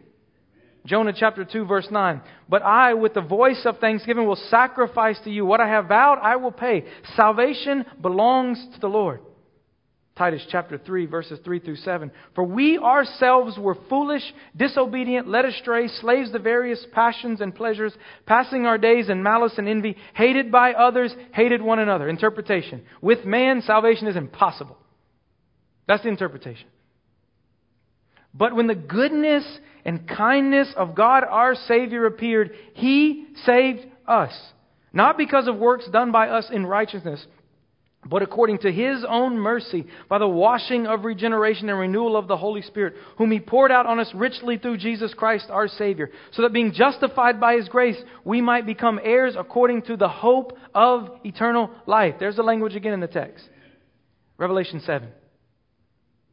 Jonah 0.86 1.14
chapter 1.18 1.46
2 1.46 1.64
verse 1.64 1.88
9 1.90 2.22
But 2.50 2.64
I 2.64 2.96
with 2.96 3.14
the 3.14 3.22
voice 3.22 3.62
of 3.66 3.78
thanksgiving 3.78 4.28
will 4.28 4.36
sacrifice 4.50 5.18
to 5.24 5.30
you 5.30 5.46
what 5.46 5.62
I 5.62 5.70
have 5.70 5.88
vowed 5.88 6.20
I 6.22 6.36
will 6.36 6.52
pay. 6.52 6.84
Salvation 7.16 7.86
belongs 8.02 8.68
to 8.74 8.82
the 8.82 8.90
Lord 8.90 9.22
Titus 10.18 10.46
chapter 10.52 10.78
3, 10.78 11.06
verses 11.06 11.40
3 11.44 11.60
through 11.60 11.78
7. 11.78 12.12
For 12.36 12.44
we 12.44 12.78
ourselves 12.78 13.58
were 13.58 13.78
foolish, 13.90 14.24
disobedient, 14.56 15.28
led 15.28 15.46
astray, 15.46 15.88
slaves 15.88 16.32
to 16.32 16.40
various 16.40 16.86
passions 16.92 17.40
and 17.40 17.56
pleasures, 17.56 17.94
passing 18.26 18.66
our 18.66 18.78
days 18.78 19.10
in 19.10 19.24
malice 19.24 19.54
and 19.58 19.70
envy, 19.70 19.96
hated 20.14 20.52
by 20.52 20.74
others, 20.74 21.16
hated 21.34 21.62
one 21.62 21.80
another. 21.80 22.10
Interpretation. 22.10 22.84
With 23.02 23.24
man, 23.24 23.62
salvation 23.62 24.08
is 24.08 24.18
impossible. 24.18 24.78
That's 25.88 26.04
the 26.04 26.10
interpretation. 26.10 26.68
But 28.34 28.56
when 28.56 28.68
the 28.68 28.76
goodness 28.76 29.46
and 29.86 30.08
kindness 30.08 30.74
of 30.76 30.94
God 30.94 31.24
our 31.24 31.56
Savior 31.56 32.06
appeared, 32.06 32.52
He 32.74 33.28
saved 33.46 33.86
us. 34.06 34.34
Not 34.94 35.18
because 35.18 35.48
of 35.48 35.58
works 35.58 35.88
done 35.90 36.12
by 36.12 36.28
us 36.28 36.50
in 36.52 36.66
righteousness 36.66 37.26
but 38.06 38.24
according 38.24 38.58
to 38.60 38.72
his 38.72 39.06
own 39.08 39.38
mercy, 39.38 39.86
by 40.10 40.18
the 40.18 40.28
washing 40.28 40.88
of 40.88 41.06
regeneration 41.06 41.70
and 41.70 41.78
renewal 41.78 42.18
of 42.18 42.28
the 42.28 42.38
Holy 42.38 42.64
Spirit, 42.64 42.96
whom 43.18 43.32
he 43.32 43.40
poured 43.40 43.72
out 43.72 43.86
on 43.86 44.00
us 44.00 44.12
richly 44.16 44.58
through 44.58 44.78
Jesus 44.78 45.14
Christ 45.14 45.48
our 45.50 45.68
Savior, 45.68 46.10
so 46.32 46.42
that 46.42 46.54
being 46.54 46.74
justified 46.74 47.40
by 47.40 47.56
his 47.56 47.70
grace, 47.70 48.02
we 48.26 48.42
might 48.42 48.66
become 48.66 49.00
heirs 49.04 49.36
according 49.38 49.84
to 49.84 49.98
the 49.98 50.10
hope 50.10 50.58
of 50.74 51.10
eternal 51.24 51.70
life. 51.86 52.16
There's 52.20 52.38
the 52.38 52.44
language 52.44 52.76
again 52.76 52.94
in 52.94 53.02
the 53.02 53.08
text. 53.08 53.48
Revelation 54.38 54.82
7. 54.84 55.10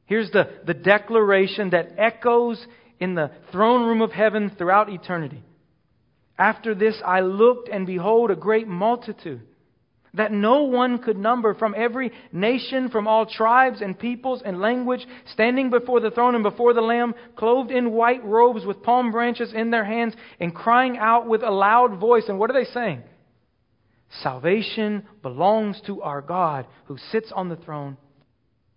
Here's 0.07 0.31
the, 0.31 0.49
the 0.67 0.73
declaration 0.73 1.71
that 1.71 1.93
echoes 1.99 2.67
in 2.99 3.15
the 3.15 3.31
throne 3.53 3.87
room 3.87 4.01
of 4.01 4.11
heaven 4.11 4.51
throughout 4.57 4.89
eternity. 4.89 5.43
After 6.39 6.75
this 6.75 6.99
I 7.05 7.21
looked, 7.21 7.69
and 7.69 7.87
behold, 7.87 8.31
a 8.31 8.37
great 8.37 8.67
multitude 8.67 9.43
that 10.15 10.33
no 10.33 10.65
one 10.65 10.99
could 10.99 11.19
number 11.19 11.55
from 11.55 11.75
every 11.77 12.13
nation, 12.33 12.89
from 12.91 13.07
all 13.07 13.27
tribes 13.27 13.81
and 13.81 13.99
peoples 13.99 14.43
and 14.45 14.61
language, 14.61 15.07
standing 15.33 15.71
before 15.71 16.01
the 16.01 16.11
throne 16.11 16.35
and 16.35 16.43
before 16.43 16.75
the 16.75 16.81
Lamb, 16.81 17.15
clothed 17.37 17.71
in 17.71 17.93
white 17.93 18.25
robes 18.25 18.65
with 18.65 18.83
palm 18.83 19.11
branches 19.13 19.53
in 19.53 19.71
their 19.71 19.85
hands, 19.85 20.15
and 20.41 20.55
crying 20.55 20.99
out 20.99 21.27
with 21.27 21.43
a 21.43 21.51
loud 21.51 21.99
voice. 21.99 22.25
And 22.29 22.39
what 22.39 22.51
are 22.51 22.55
they 22.55 22.71
saying? 22.71 23.03
Salvation 24.23 25.07
belongs 25.23 25.81
to 25.87 26.03
our 26.03 26.23
God 26.23 26.67
who 26.87 26.97
sits 27.13 27.31
on 27.35 27.49
the 27.49 27.57
throne 27.57 27.97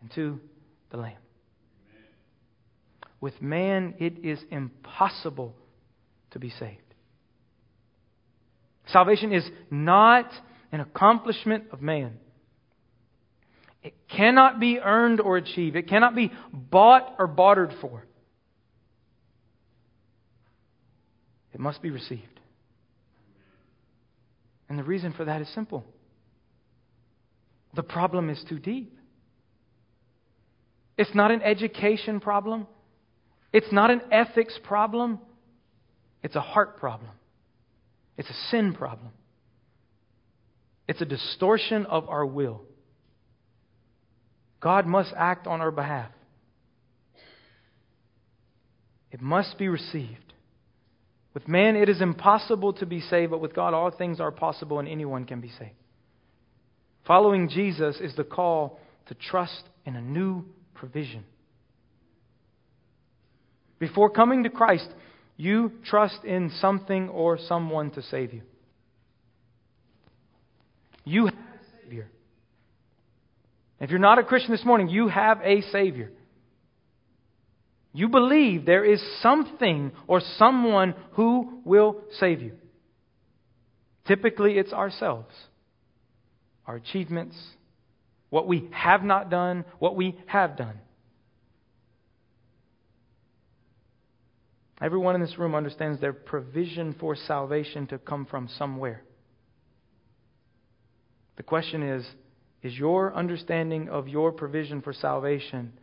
and 0.01 0.11
to 0.15 0.39
the 0.89 0.97
Lamb. 0.97 1.15
With 3.21 3.41
man, 3.41 3.93
it 3.99 4.25
is 4.25 4.39
impossible 4.49 5.55
to 6.31 6.39
be 6.39 6.49
saved. 6.49 6.81
Salvation 8.87 9.31
is 9.31 9.47
not 9.69 10.29
an 10.71 10.79
accomplishment 10.79 11.65
of 11.71 11.81
man. 11.81 12.17
It 13.83 13.93
cannot 14.07 14.59
be 14.59 14.79
earned 14.79 15.19
or 15.19 15.37
achieved. 15.37 15.75
It 15.75 15.87
cannot 15.87 16.15
be 16.15 16.31
bought 16.53 17.15
or 17.17 17.27
bartered 17.27 17.73
for. 17.81 18.03
It 21.53 21.59
must 21.59 21.81
be 21.81 21.89
received. 21.89 22.39
And 24.69 24.79
the 24.79 24.83
reason 24.83 25.13
for 25.13 25.25
that 25.25 25.41
is 25.41 25.53
simple 25.53 25.83
the 27.73 27.83
problem 27.83 28.29
is 28.29 28.43
too 28.47 28.59
deep. 28.59 28.97
It's 30.97 31.13
not 31.15 31.31
an 31.31 31.41
education 31.41 32.19
problem, 32.19 32.67
it's 33.51 33.71
not 33.71 33.89
an 33.89 34.01
ethics 34.11 34.57
problem, 34.63 35.19
it's 36.21 36.35
a 36.35 36.41
heart 36.41 36.77
problem, 36.77 37.11
it's 38.17 38.29
a 38.29 38.49
sin 38.49 38.73
problem. 38.73 39.11
It's 40.91 40.99
a 40.99 41.05
distortion 41.05 41.85
of 41.85 42.09
our 42.09 42.25
will. 42.25 42.63
God 44.59 44.85
must 44.85 45.13
act 45.15 45.47
on 45.47 45.61
our 45.61 45.71
behalf. 45.71 46.11
It 49.09 49.21
must 49.21 49.57
be 49.57 49.69
received. 49.69 50.33
With 51.33 51.47
man, 51.47 51.77
it 51.77 51.87
is 51.87 52.01
impossible 52.01 52.73
to 52.73 52.85
be 52.85 52.99
saved, 52.99 53.31
but 53.31 53.39
with 53.39 53.55
God, 53.55 53.73
all 53.73 53.89
things 53.89 54.19
are 54.19 54.31
possible 54.33 54.79
and 54.79 54.87
anyone 54.89 55.23
can 55.23 55.39
be 55.39 55.47
saved. 55.47 55.71
Following 57.07 57.47
Jesus 57.47 57.95
is 58.01 58.13
the 58.17 58.25
call 58.25 58.77
to 59.05 59.13
trust 59.13 59.63
in 59.85 59.95
a 59.95 60.01
new 60.01 60.43
provision. 60.73 61.23
Before 63.79 64.09
coming 64.09 64.43
to 64.43 64.49
Christ, 64.49 64.89
you 65.37 65.71
trust 65.85 66.25
in 66.25 66.51
something 66.59 67.07
or 67.07 67.37
someone 67.37 67.91
to 67.91 68.01
save 68.01 68.33
you. 68.33 68.41
You 71.03 71.25
have 71.25 71.35
a 71.35 71.81
Savior. 71.83 72.09
If 73.79 73.89
you're 73.89 73.99
not 73.99 74.19
a 74.19 74.23
Christian 74.23 74.51
this 74.51 74.65
morning, 74.65 74.89
you 74.89 75.07
have 75.07 75.41
a 75.43 75.61
Savior. 75.71 76.11
You 77.93 78.09
believe 78.09 78.65
there 78.65 78.85
is 78.85 79.01
something 79.21 79.91
or 80.07 80.21
someone 80.37 80.95
who 81.13 81.61
will 81.65 82.01
save 82.19 82.41
you. 82.41 82.53
Typically, 84.07 84.57
it's 84.57 84.71
ourselves, 84.71 85.33
our 86.65 86.75
achievements, 86.75 87.35
what 88.29 88.47
we 88.47 88.69
have 88.71 89.03
not 89.03 89.29
done, 89.29 89.65
what 89.79 89.95
we 89.95 90.17
have 90.27 90.57
done. 90.57 90.79
Everyone 94.81 95.13
in 95.13 95.21
this 95.21 95.37
room 95.37 95.53
understands 95.53 96.01
their 96.01 96.13
provision 96.13 96.95
for 96.99 97.15
salvation 97.15 97.85
to 97.87 97.99
come 97.99 98.25
from 98.25 98.49
somewhere. 98.57 99.03
The 101.37 101.43
question 101.43 101.83
is 101.83 102.05
Is 102.61 102.77
your 102.77 103.13
understanding 103.13 103.89
of 103.89 104.07
your 104.07 104.31
provision 104.31 104.81
for 104.81 104.93
salvation 104.93 105.73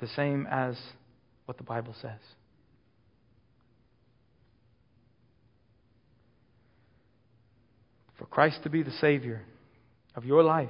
the 0.00 0.08
same 0.08 0.46
as 0.50 0.78
what 1.44 1.58
the 1.58 1.64
Bible 1.64 1.94
says? 2.00 2.20
For 8.18 8.26
Christ 8.26 8.62
to 8.64 8.70
be 8.70 8.82
the 8.82 8.90
Savior 8.92 9.42
of 10.14 10.24
your 10.24 10.42
life, 10.42 10.68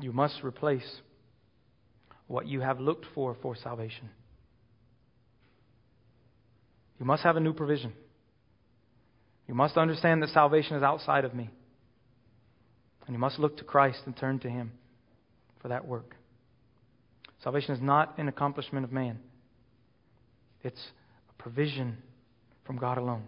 you 0.00 0.12
must 0.12 0.42
replace 0.42 1.00
what 2.26 2.46
you 2.46 2.60
have 2.60 2.80
looked 2.80 3.06
for 3.14 3.36
for 3.42 3.54
salvation. 3.54 4.08
You 6.98 7.06
must 7.06 7.22
have 7.22 7.36
a 7.36 7.40
new 7.40 7.52
provision. 7.52 7.92
You 9.46 9.54
must 9.54 9.76
understand 9.76 10.22
that 10.22 10.30
salvation 10.30 10.76
is 10.76 10.82
outside 10.82 11.24
of 11.24 11.34
me. 11.34 11.50
And 13.06 13.14
you 13.14 13.18
must 13.18 13.38
look 13.38 13.56
to 13.58 13.64
Christ 13.64 14.00
and 14.06 14.16
turn 14.16 14.38
to 14.40 14.50
Him 14.50 14.72
for 15.60 15.68
that 15.68 15.86
work. 15.86 16.16
Salvation 17.42 17.74
is 17.74 17.82
not 17.82 18.16
an 18.18 18.28
accomplishment 18.28 18.84
of 18.84 18.92
man, 18.92 19.18
it's 20.62 20.80
a 21.28 21.42
provision 21.42 21.98
from 22.66 22.78
God 22.78 22.96
alone. 22.96 23.24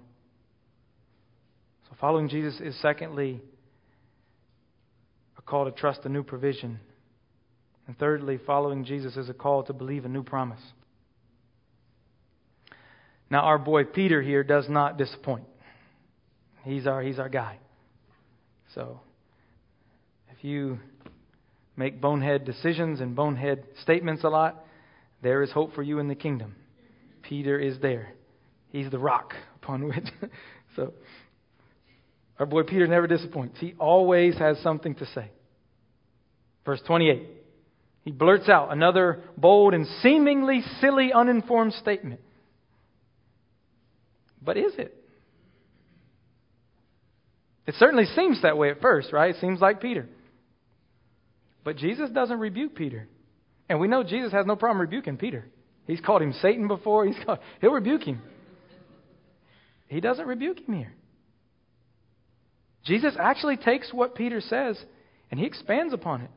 So, 1.88 1.96
following 2.00 2.28
Jesus 2.28 2.60
is 2.60 2.74
secondly 2.80 3.40
a 5.38 5.42
call 5.42 5.66
to 5.66 5.70
trust 5.70 6.00
a 6.04 6.08
new 6.08 6.22
provision. 6.22 6.80
And 7.86 7.96
thirdly, 7.98 8.40
following 8.44 8.84
Jesus 8.84 9.16
is 9.16 9.28
a 9.28 9.34
call 9.34 9.62
to 9.64 9.72
believe 9.72 10.04
a 10.04 10.08
new 10.08 10.24
promise. 10.24 10.60
Now, 13.30 13.40
our 13.40 13.58
boy 13.58 13.84
Peter 13.84 14.22
here 14.22 14.42
does 14.42 14.68
not 14.68 14.98
disappoint. 14.98 15.44
He's 16.64 16.86
our, 16.86 17.02
he's 17.02 17.18
our 17.18 17.28
guy. 17.28 17.58
So, 18.74 19.00
if 20.38 20.44
you 20.44 20.78
make 21.76 22.00
bonehead 22.00 22.44
decisions 22.44 23.00
and 23.00 23.14
bonehead 23.14 23.64
statements 23.82 24.24
a 24.24 24.28
lot, 24.28 24.64
there 25.22 25.42
is 25.42 25.50
hope 25.50 25.74
for 25.74 25.82
you 25.82 25.98
in 25.98 26.08
the 26.08 26.14
kingdom. 26.14 26.54
Peter 27.22 27.58
is 27.58 27.80
there. 27.80 28.12
He's 28.68 28.90
the 28.90 28.98
rock 28.98 29.34
upon 29.62 29.84
which. 29.88 30.04
so, 30.74 30.92
our 32.38 32.46
boy 32.46 32.62
Peter 32.64 32.86
never 32.86 33.06
disappoints. 33.06 33.56
He 33.58 33.74
always 33.78 34.36
has 34.38 34.58
something 34.60 34.94
to 34.96 35.06
say. 35.06 35.30
Verse 36.64 36.80
28. 36.86 37.28
He 38.04 38.12
blurts 38.12 38.48
out 38.48 38.72
another 38.72 39.22
bold 39.36 39.74
and 39.74 39.86
seemingly 40.02 40.62
silly, 40.80 41.12
uninformed 41.12 41.72
statement. 41.72 42.20
But 44.42 44.56
is 44.56 44.72
it? 44.78 44.94
It 47.66 47.74
certainly 47.78 48.04
seems 48.14 48.42
that 48.42 48.56
way 48.56 48.70
at 48.70 48.80
first, 48.80 49.12
right? 49.12 49.34
It 49.34 49.40
seems 49.40 49.60
like 49.60 49.80
Peter. 49.80 50.06
But 51.66 51.78
Jesus 51.78 52.10
doesn't 52.10 52.38
rebuke 52.38 52.76
Peter. 52.76 53.08
And 53.68 53.80
we 53.80 53.88
know 53.88 54.04
Jesus 54.04 54.30
has 54.30 54.46
no 54.46 54.54
problem 54.54 54.80
rebuking 54.80 55.16
Peter. 55.16 55.44
He's 55.88 56.00
called 56.00 56.22
him 56.22 56.32
Satan 56.40 56.68
before. 56.68 57.04
He's 57.04 57.16
called, 57.26 57.40
he'll 57.60 57.72
rebuke 57.72 58.04
him. 58.04 58.22
He 59.88 60.00
doesn't 60.00 60.28
rebuke 60.28 60.60
him 60.60 60.76
here. 60.76 60.94
Jesus 62.84 63.14
actually 63.18 63.56
takes 63.56 63.92
what 63.92 64.14
Peter 64.14 64.40
says 64.40 64.78
and 65.32 65.40
he 65.40 65.46
expands 65.46 65.92
upon 65.92 66.20
it. 66.20 66.30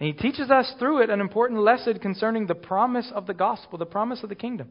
And 0.00 0.06
he 0.06 0.12
teaches 0.12 0.50
us 0.50 0.70
through 0.78 1.04
it 1.04 1.08
an 1.08 1.22
important 1.22 1.60
lesson 1.60 1.98
concerning 1.98 2.46
the 2.46 2.54
promise 2.54 3.10
of 3.14 3.26
the 3.26 3.32
gospel, 3.32 3.78
the 3.78 3.86
promise 3.86 4.22
of 4.22 4.28
the 4.28 4.34
kingdom. 4.34 4.68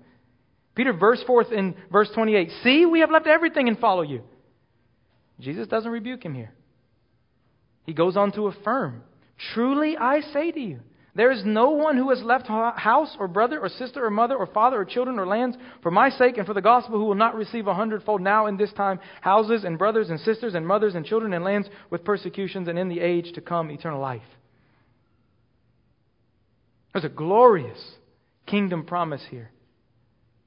Peter 0.75 0.93
verse 0.93 1.23
forth 1.25 1.51
in 1.51 1.73
verse 1.91 2.11
28 2.13 2.49
See, 2.63 2.85
we 2.85 2.99
have 2.99 3.09
left 3.09 3.25
everything 3.25 3.67
and 3.67 3.79
follow 3.79 4.03
you. 4.03 4.21
Jesus 5.39 5.67
doesn't 5.67 5.89
rebuke 5.89 6.23
him 6.23 6.35
here. 6.35 6.53
He 7.83 7.93
goes 7.93 8.17
on 8.17 8.31
to 8.33 8.47
affirm 8.47 9.03
Truly 9.53 9.97
I 9.97 10.21
say 10.21 10.51
to 10.51 10.59
you, 10.59 10.79
there 11.13 11.31
is 11.31 11.43
no 11.43 11.71
one 11.71 11.97
who 11.97 12.09
has 12.11 12.21
left 12.21 12.47
house 12.47 13.17
or 13.19 13.27
brother 13.27 13.59
or 13.59 13.67
sister 13.67 14.05
or 14.05 14.09
mother 14.09 14.35
or 14.35 14.45
father 14.45 14.79
or 14.79 14.85
children 14.85 15.19
or 15.19 15.25
lands 15.25 15.57
for 15.81 15.91
my 15.91 16.09
sake 16.09 16.37
and 16.37 16.47
for 16.47 16.53
the 16.53 16.61
gospel 16.61 16.97
who 16.97 17.05
will 17.05 17.15
not 17.15 17.35
receive 17.35 17.67
a 17.67 17.73
hundredfold 17.73 18.21
now 18.21 18.45
in 18.45 18.55
this 18.55 18.71
time 18.73 18.99
houses 19.19 19.65
and 19.65 19.77
brothers 19.77 20.09
and 20.09 20.19
sisters 20.21 20.55
and 20.55 20.65
mothers 20.65 20.95
and 20.95 21.05
children 21.05 21.33
and 21.33 21.43
lands 21.43 21.67
with 21.89 22.05
persecutions 22.05 22.69
and 22.69 22.79
in 22.79 22.87
the 22.87 23.01
age 23.01 23.33
to 23.33 23.41
come 23.41 23.69
eternal 23.69 23.99
life. 23.99 24.21
There's 26.93 27.05
a 27.05 27.09
glorious 27.09 27.79
kingdom 28.45 28.85
promise 28.85 29.23
here 29.29 29.51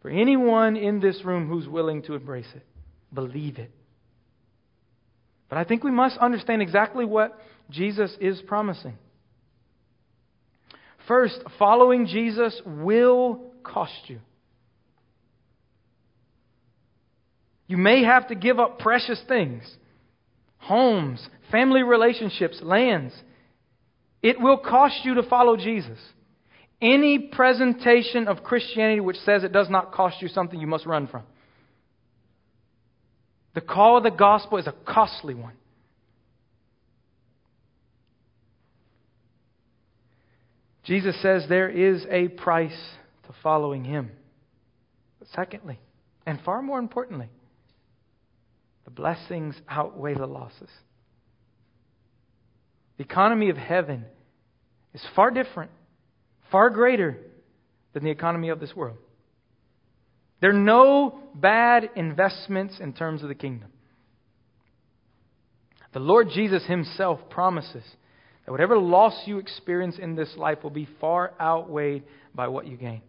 for 0.01 0.11
anyone 0.11 0.77
in 0.77 1.01
this 1.01 1.25
room 1.25 1.49
who's 1.49 1.69
willing 1.69 2.03
to 2.03 2.15
embrace 2.15 2.51
it, 2.55 2.65
believe 3.13 3.59
it. 3.59 3.71
But 5.55 5.61
I 5.61 5.65
think 5.69 5.85
we 5.85 5.93
must 5.93 6.19
understand 6.19 6.63
exactly 6.63 7.05
what 7.05 7.39
Jesus 7.71 8.11
is 8.21 8.43
promising. 8.45 8.99
First, 11.07 11.39
following 11.61 12.09
Jesus 12.09 12.61
will 12.67 13.53
cost 13.63 13.93
you. 14.09 14.19
You 17.69 17.77
may 17.77 18.03
have 18.03 18.27
to 18.31 18.35
give 18.35 18.59
up 18.59 18.81
precious 18.81 19.23
things 19.29 19.63
homes, 20.59 21.25
family 21.53 21.85
relationships, 21.85 22.59
lands. 22.61 23.15
It 24.23 24.41
will 24.41 24.59
cost 24.59 25.05
you 25.05 25.15
to 25.15 25.23
follow 25.23 25.57
Jesus. 25.57 26.01
Any 26.83 27.29
presentation 27.31 28.27
of 28.27 28.43
Christianity 28.43 28.99
which 28.99 29.19
says 29.19 29.45
it 29.45 29.53
does 29.53 29.71
not 29.71 29.93
cost 29.93 30.21
you 30.21 30.27
something, 30.27 30.59
you 30.59 30.67
must 30.67 30.85
run 30.85 31.07
from. 31.07 31.23
The 33.55 33.61
call 33.61 33.97
of 33.97 34.03
the 34.03 34.11
gospel 34.11 34.59
is 34.59 34.67
a 34.67 34.75
costly 34.87 35.35
one. 35.35 35.55
Jesus 40.85 41.21
says 41.23 41.47
there 41.49 41.71
is 41.71 42.05
a 42.11 42.29
price 42.29 42.79
to 43.27 43.35
following 43.43 43.85
him. 43.85 44.11
But 45.19 45.29
secondly, 45.35 45.79
and 46.27 46.41
far 46.45 46.61
more 46.61 46.79
importantly, 46.79 47.29
the 48.85 48.91
blessings 48.91 49.55
outweigh 49.69 50.15
the 50.15 50.27
losses. 50.27 50.69
The 52.99 53.05
economy 53.05 53.51
of 53.51 53.57
heaven 53.57 54.05
is 54.93 55.03
far 55.17 55.31
different, 55.31 55.71
far 56.51 56.71
greater 56.71 57.17
than 57.95 58.05
the 58.05 58.11
economy 58.11 58.51
of 58.51 58.61
this 58.61 58.75
world. 58.77 58.99
There 60.45 60.51
are 60.51 60.53
no 60.53 61.21
bad 61.35 61.89
investments 61.97 62.77
in 62.79 62.93
terms 62.93 63.23
of 63.23 63.31
the 63.31 63.35
kingdom. 63.35 63.71
The 65.95 66.01
Lord 66.01 66.29
Jesus 66.29 66.67
Himself 66.67 67.19
promises 67.31 67.83
that 68.45 68.53
whatever 68.53 68.77
loss 68.77 69.23
you 69.25 69.39
experience 69.39 69.97
in 69.99 70.17
this 70.17 70.35
life 70.37 70.63
will 70.63 70.69
be 70.69 70.87
far 71.01 71.33
outweighed 71.41 72.03
by 72.35 72.49
what 72.49 72.67
you 72.67 72.77
gain. 72.77 73.01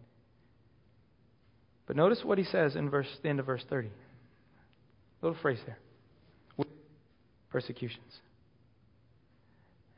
But 1.86 1.96
notice 1.96 2.20
what 2.24 2.38
He 2.38 2.44
says 2.44 2.74
in 2.74 2.88
verse, 2.88 3.06
the 3.22 3.28
end 3.28 3.38
of 3.38 3.44
verse 3.44 3.66
30. 3.68 3.90
Little 5.20 5.36
phrase 5.42 5.60
there 5.66 5.76
persecutions. 7.50 8.00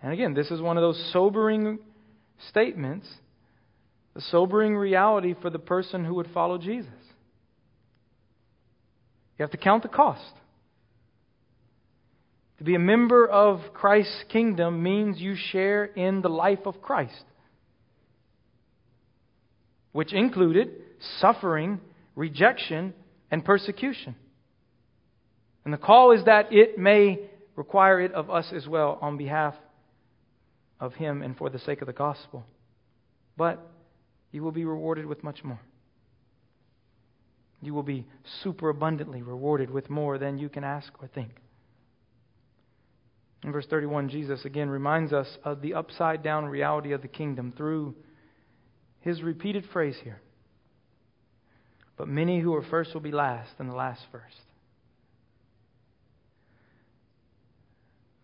And 0.02 0.12
again, 0.12 0.34
this 0.34 0.50
is 0.50 0.60
one 0.60 0.76
of 0.76 0.82
those 0.82 1.10
sobering 1.12 1.78
statements, 2.48 3.06
the 4.14 4.22
sobering 4.22 4.76
reality 4.76 5.36
for 5.40 5.50
the 5.50 5.60
person 5.60 6.04
who 6.04 6.14
would 6.14 6.30
follow 6.34 6.58
Jesus. 6.58 6.90
You 9.38 9.44
have 9.44 9.50
to 9.52 9.56
count 9.56 9.84
the 9.84 9.88
cost. 9.88 10.32
To 12.58 12.64
be 12.64 12.74
a 12.74 12.80
member 12.80 13.26
of 13.26 13.60
Christ's 13.72 14.24
kingdom 14.28 14.82
means 14.82 15.20
you 15.20 15.36
share 15.36 15.84
in 15.84 16.22
the 16.22 16.28
life 16.28 16.66
of 16.66 16.82
Christ, 16.82 17.24
which 19.92 20.12
included 20.12 20.70
suffering, 21.20 21.80
rejection, 22.16 22.94
and 23.30 23.44
persecution. 23.44 24.16
And 25.64 25.72
the 25.72 25.78
call 25.78 26.10
is 26.10 26.24
that 26.24 26.52
it 26.52 26.78
may 26.78 27.20
require 27.54 28.00
it 28.00 28.12
of 28.12 28.30
us 28.30 28.46
as 28.52 28.66
well 28.66 28.98
on 29.00 29.16
behalf 29.16 29.54
of 30.80 30.94
Him 30.94 31.22
and 31.22 31.36
for 31.36 31.50
the 31.50 31.58
sake 31.60 31.80
of 31.80 31.86
the 31.86 31.92
gospel. 31.92 32.44
But 33.36 33.64
you 34.32 34.42
will 34.42 34.52
be 34.52 34.64
rewarded 34.64 35.06
with 35.06 35.22
much 35.22 35.44
more. 35.44 35.60
You 37.60 37.74
will 37.74 37.82
be 37.82 38.06
superabundantly 38.42 39.22
rewarded 39.22 39.70
with 39.70 39.90
more 39.90 40.18
than 40.18 40.38
you 40.38 40.48
can 40.48 40.64
ask 40.64 40.92
or 41.02 41.08
think. 41.08 41.30
In 43.44 43.52
verse 43.52 43.66
31, 43.66 44.08
Jesus 44.08 44.44
again 44.44 44.68
reminds 44.68 45.12
us 45.12 45.28
of 45.44 45.60
the 45.60 45.74
upside 45.74 46.22
down 46.22 46.46
reality 46.46 46.92
of 46.92 47.02
the 47.02 47.08
kingdom 47.08 47.52
through 47.56 47.94
his 49.00 49.22
repeated 49.22 49.64
phrase 49.72 49.96
here. 50.02 50.20
But 51.96 52.08
many 52.08 52.40
who 52.40 52.54
are 52.54 52.62
first 52.62 52.94
will 52.94 53.00
be 53.00 53.12
last, 53.12 53.50
and 53.58 53.68
the 53.68 53.74
last 53.74 54.02
first. 54.12 54.36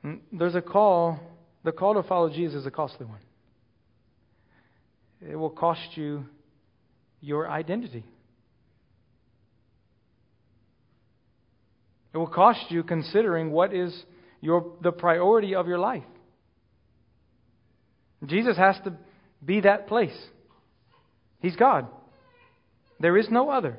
And 0.03 0.20
there's 0.32 0.55
a 0.55 0.62
call, 0.62 1.18
the 1.64 1.72
call 1.72 1.95
to 1.95 2.03
follow 2.03 2.28
Jesus 2.28 2.61
is 2.61 2.66
a 2.66 2.70
costly 2.70 3.07
one. 3.07 3.20
It 5.28 5.37
will 5.37 5.51
cost 5.51 5.97
you 5.97 6.26
your 7.20 7.49
identity. 7.49 8.05
It 12.15 12.19
will 12.19 12.29
cost 12.29 12.71
you 12.71 12.85
considering 12.85 13.51
what 13.51 13.75
is 13.75 13.93
your, 14.41 14.73
the 14.83 14.93
priority 14.93 15.57
of 15.57 15.67
your 15.67 15.79
life. 15.79 16.05
Jesus 18.25 18.57
has 18.57 18.77
to 18.85 18.95
be 19.45 19.61
that 19.62 19.89
place. 19.89 20.17
He's 21.41 21.57
God. 21.57 21.89
There 23.01 23.19
is 23.19 23.27
no 23.31 23.51
other. 23.51 23.77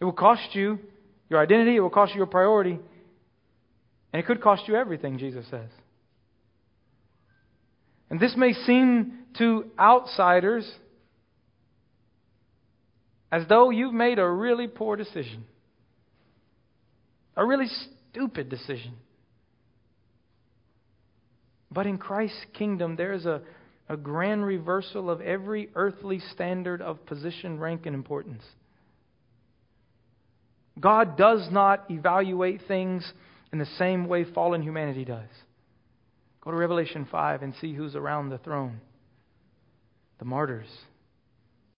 It 0.00 0.04
will 0.04 0.12
cost 0.12 0.48
you 0.52 0.80
your 1.30 1.40
identity, 1.40 1.76
it 1.76 1.80
will 1.80 1.88
cost 1.88 2.12
you 2.12 2.18
your 2.18 2.26
priority, 2.26 2.78
and 4.12 4.20
it 4.20 4.26
could 4.26 4.42
cost 4.42 4.68
you 4.68 4.76
everything, 4.76 5.16
Jesus 5.16 5.46
says. 5.48 5.70
And 8.10 8.20
this 8.20 8.34
may 8.36 8.52
seem 8.52 9.14
to 9.38 9.70
outsiders 9.78 10.70
as 13.32 13.48
though 13.48 13.70
you've 13.70 13.94
made 13.94 14.18
a 14.18 14.28
really 14.28 14.68
poor 14.68 14.94
decision, 14.94 15.44
a 17.34 17.44
really 17.44 17.66
stupid 18.10 18.50
decision. 18.50 18.92
But 21.70 21.86
in 21.86 21.96
Christ's 21.96 22.44
kingdom, 22.52 22.96
there 22.96 23.14
is 23.14 23.24
a, 23.24 23.40
a 23.88 23.96
grand 23.96 24.44
reversal 24.44 25.08
of 25.08 25.22
every 25.22 25.70
earthly 25.74 26.20
standard 26.34 26.82
of 26.82 27.06
position, 27.06 27.58
rank, 27.58 27.86
and 27.86 27.94
importance. 27.94 28.42
God 30.78 31.16
does 31.16 31.48
not 31.50 31.90
evaluate 31.90 32.60
things 32.68 33.10
in 33.50 33.58
the 33.58 33.66
same 33.78 34.08
way 34.08 34.24
fallen 34.24 34.62
humanity 34.62 35.06
does. 35.06 35.28
Go 36.42 36.50
to 36.50 36.56
Revelation 36.56 37.08
5 37.10 37.42
and 37.42 37.54
see 37.62 37.72
who's 37.72 37.96
around 37.96 38.28
the 38.28 38.38
throne 38.38 38.80
the 40.18 40.24
martyrs 40.26 40.68